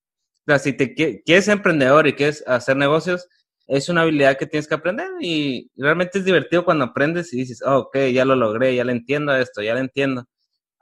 O 0.47 0.51
sea, 0.51 0.59
si 0.59 0.73
te 0.73 0.93
quieres 0.93 1.45
ser 1.45 1.53
emprendedor 1.53 2.07
y 2.07 2.13
quieres 2.13 2.43
hacer 2.47 2.77
negocios, 2.77 3.27
es 3.67 3.89
una 3.89 4.01
habilidad 4.01 4.37
que 4.37 4.45
tienes 4.45 4.67
que 4.67 4.75
aprender 4.75 5.07
y 5.19 5.71
realmente 5.75 6.19
es 6.19 6.25
divertido 6.25 6.65
cuando 6.65 6.85
aprendes 6.85 7.33
y 7.33 7.37
dices, 7.37 7.61
oh, 7.65 7.79
ok, 7.79 7.97
ya 8.13 8.25
lo 8.25 8.35
logré, 8.35 8.75
ya 8.75 8.83
le 8.83 8.91
entiendo 8.91 9.35
esto, 9.35 9.61
ya 9.61 9.73
le 9.73 9.81
entiendo. 9.81 10.25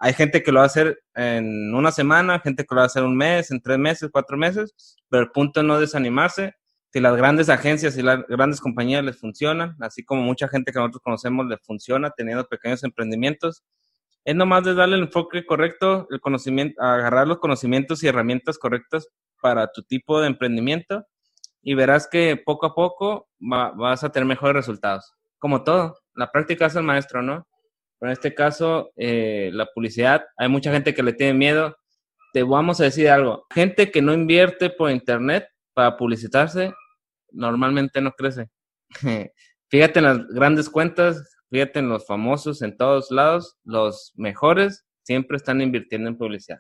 Hay 0.04 0.12
gente 0.14 0.44
que 0.44 0.52
lo 0.52 0.58
va 0.58 0.64
a 0.64 0.66
hacer 0.66 1.02
en 1.16 1.74
una 1.74 1.90
semana, 1.90 2.38
gente 2.42 2.66
que 2.66 2.76
lo 2.76 2.80
va 2.80 2.84
a 2.84 2.88
hacer 2.88 3.04
un 3.04 3.16
mes, 3.16 3.52
en 3.52 3.62
tres 3.62 3.78
meses, 3.78 4.10
cuatro 4.12 4.36
meses, 4.36 4.98
pero 5.08 5.24
el 5.24 5.32
punto 5.32 5.62
es 5.62 5.66
no 5.66 5.80
desanimarse. 5.80 6.56
Si 6.92 7.00
las 7.00 7.16
grandes 7.16 7.48
agencias 7.48 7.98
y 7.98 8.02
las 8.02 8.28
grandes 8.28 8.60
compañías 8.60 9.02
les 9.02 9.18
funcionan, 9.18 9.78
así 9.80 10.04
como 10.04 10.22
mucha 10.22 10.50
gente 10.50 10.74
que 10.74 10.80
nosotros 10.80 11.02
conocemos 11.02 11.46
les 11.48 11.62
funciona 11.62 12.10
teniendo 12.10 12.46
pequeños 12.46 12.84
emprendimientos, 12.84 13.64
es 14.26 14.36
nomás 14.36 14.66
de 14.66 14.74
darle 14.74 14.98
el 14.98 15.04
enfoque 15.04 15.46
correcto, 15.46 16.06
el 16.10 16.20
conocimiento, 16.20 16.82
agarrar 16.82 17.26
los 17.26 17.38
conocimientos 17.38 18.04
y 18.04 18.08
herramientas 18.08 18.58
correctas 18.58 19.08
para 19.42 19.72
tu 19.72 19.84
tipo 19.84 20.20
de 20.20 20.28
emprendimiento 20.28 21.06
y 21.62 21.76
verás 21.76 22.10
que 22.12 22.36
poco 22.36 22.66
a 22.66 22.76
poco 22.76 23.30
vas 23.40 24.04
a 24.04 24.12
tener 24.12 24.28
mejores 24.28 24.54
resultados. 24.54 25.14
Como 25.40 25.64
todo, 25.64 25.96
la 26.14 26.30
práctica 26.30 26.66
es 26.66 26.76
el 26.76 26.84
maestro, 26.84 27.22
¿no? 27.22 27.48
Pero 28.04 28.12
en 28.12 28.18
este 28.18 28.36
caso, 28.36 28.92
eh, 28.98 29.50
la 29.54 29.66
publicidad, 29.66 30.26
hay 30.36 30.50
mucha 30.50 30.74
gente 30.74 30.94
que 30.94 31.04
le 31.04 31.14
tiene 31.14 31.36
miedo. 31.36 31.78
Te 32.34 32.44
vamos 32.44 32.82
a 32.82 32.84
decir 32.84 33.08
algo. 33.08 33.46
Gente 33.50 33.92
que 33.92 34.02
no 34.02 34.14
invierte 34.14 34.70
por 34.70 34.92
internet 34.92 35.48
para 35.74 35.96
publicitarse, 35.96 36.74
normalmente 37.32 38.02
no 38.02 38.12
crece. 38.12 38.50
fíjate 39.70 40.00
en 40.00 40.04
las 40.04 40.28
grandes 40.28 40.70
cuentas, 40.70 41.34
fíjate 41.50 41.80
en 41.80 41.88
los 41.88 42.06
famosos 42.06 42.62
en 42.62 42.76
todos 42.76 43.10
lados, 43.10 43.56
los 43.64 44.12
mejores 44.16 44.86
siempre 45.04 45.38
están 45.38 45.62
invirtiendo 45.62 46.10
en 46.10 46.18
publicidad. 46.18 46.60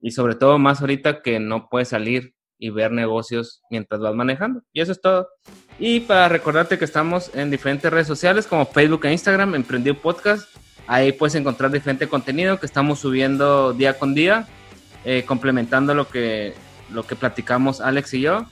Y 0.00 0.10
sobre 0.10 0.34
todo 0.34 0.58
más 0.58 0.80
ahorita 0.80 1.22
que 1.22 1.38
no 1.38 1.68
puedes 1.68 1.90
salir 1.90 2.34
y 2.60 2.70
ver 2.70 2.92
negocios 2.92 3.62
mientras 3.70 4.00
vas 4.00 4.14
manejando. 4.14 4.62
Y 4.72 4.82
eso 4.82 4.92
es 4.92 5.00
todo. 5.00 5.28
Y 5.78 6.00
para 6.00 6.28
recordarte 6.28 6.78
que 6.78 6.84
estamos 6.84 7.34
en 7.34 7.50
diferentes 7.50 7.90
redes 7.90 8.06
sociales 8.06 8.46
como 8.46 8.66
Facebook 8.66 9.06
e 9.06 9.12
Instagram, 9.12 9.54
Emprendido 9.54 9.96
Podcast. 9.96 10.48
Ahí 10.86 11.12
puedes 11.12 11.34
encontrar 11.34 11.70
diferente 11.70 12.06
contenido 12.06 12.60
que 12.60 12.66
estamos 12.66 12.98
subiendo 12.98 13.72
día 13.72 13.98
con 13.98 14.14
día, 14.14 14.46
eh, 15.04 15.24
complementando 15.26 15.94
lo 15.94 16.08
que, 16.08 16.54
lo 16.90 17.04
que 17.04 17.16
platicamos 17.16 17.80
Alex 17.80 18.14
y 18.14 18.20
yo, 18.20 18.44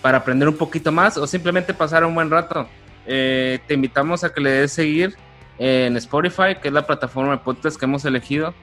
para 0.00 0.18
aprender 0.18 0.48
un 0.48 0.56
poquito 0.56 0.90
más 0.90 1.18
o 1.18 1.26
simplemente 1.26 1.74
pasar 1.74 2.04
un 2.04 2.14
buen 2.14 2.30
rato. 2.30 2.66
Eh, 3.06 3.58
te 3.66 3.74
invitamos 3.74 4.24
a 4.24 4.32
que 4.32 4.40
le 4.40 4.50
des 4.50 4.72
seguir 4.72 5.16
en 5.58 5.96
Spotify, 5.98 6.56
que 6.60 6.68
es 6.68 6.74
la 6.74 6.86
plataforma 6.86 7.32
de 7.32 7.38
podcast 7.38 7.78
que 7.78 7.84
hemos 7.84 8.06
elegido 8.06 8.54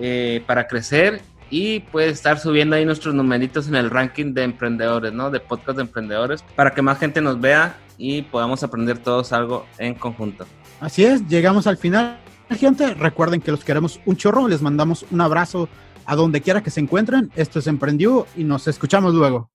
eh, 0.00 0.44
para 0.46 0.68
crecer 0.68 1.20
y 1.50 1.80
puede 1.80 2.10
estar 2.10 2.38
subiendo 2.38 2.76
ahí 2.76 2.84
nuestros 2.84 3.14
numeritos 3.14 3.68
en 3.68 3.74
el 3.74 3.90
ranking 3.90 4.32
de 4.32 4.44
emprendedores, 4.44 5.12
¿no? 5.12 5.30
De 5.30 5.40
podcast 5.40 5.76
de 5.76 5.82
emprendedores, 5.82 6.42
para 6.54 6.72
que 6.72 6.82
más 6.82 6.98
gente 6.98 7.20
nos 7.20 7.40
vea 7.40 7.76
y 7.98 8.22
podamos 8.22 8.62
aprender 8.62 8.98
todos 8.98 9.32
algo 9.32 9.66
en 9.78 9.94
conjunto. 9.94 10.46
Así 10.80 11.04
es, 11.04 11.26
llegamos 11.28 11.66
al 11.66 11.76
final, 11.76 12.18
gente. 12.50 12.94
Recuerden 12.94 13.40
que 13.40 13.50
los 13.50 13.64
queremos 13.64 14.00
un 14.06 14.16
chorro, 14.16 14.48
les 14.48 14.62
mandamos 14.62 15.04
un 15.10 15.20
abrazo 15.20 15.68
a 16.06 16.16
donde 16.16 16.40
quiera 16.40 16.62
que 16.62 16.70
se 16.70 16.80
encuentren. 16.80 17.30
Esto 17.36 17.58
es 17.58 17.66
Emprendió 17.66 18.26
y 18.36 18.44
nos 18.44 18.66
escuchamos 18.66 19.14
luego. 19.14 19.50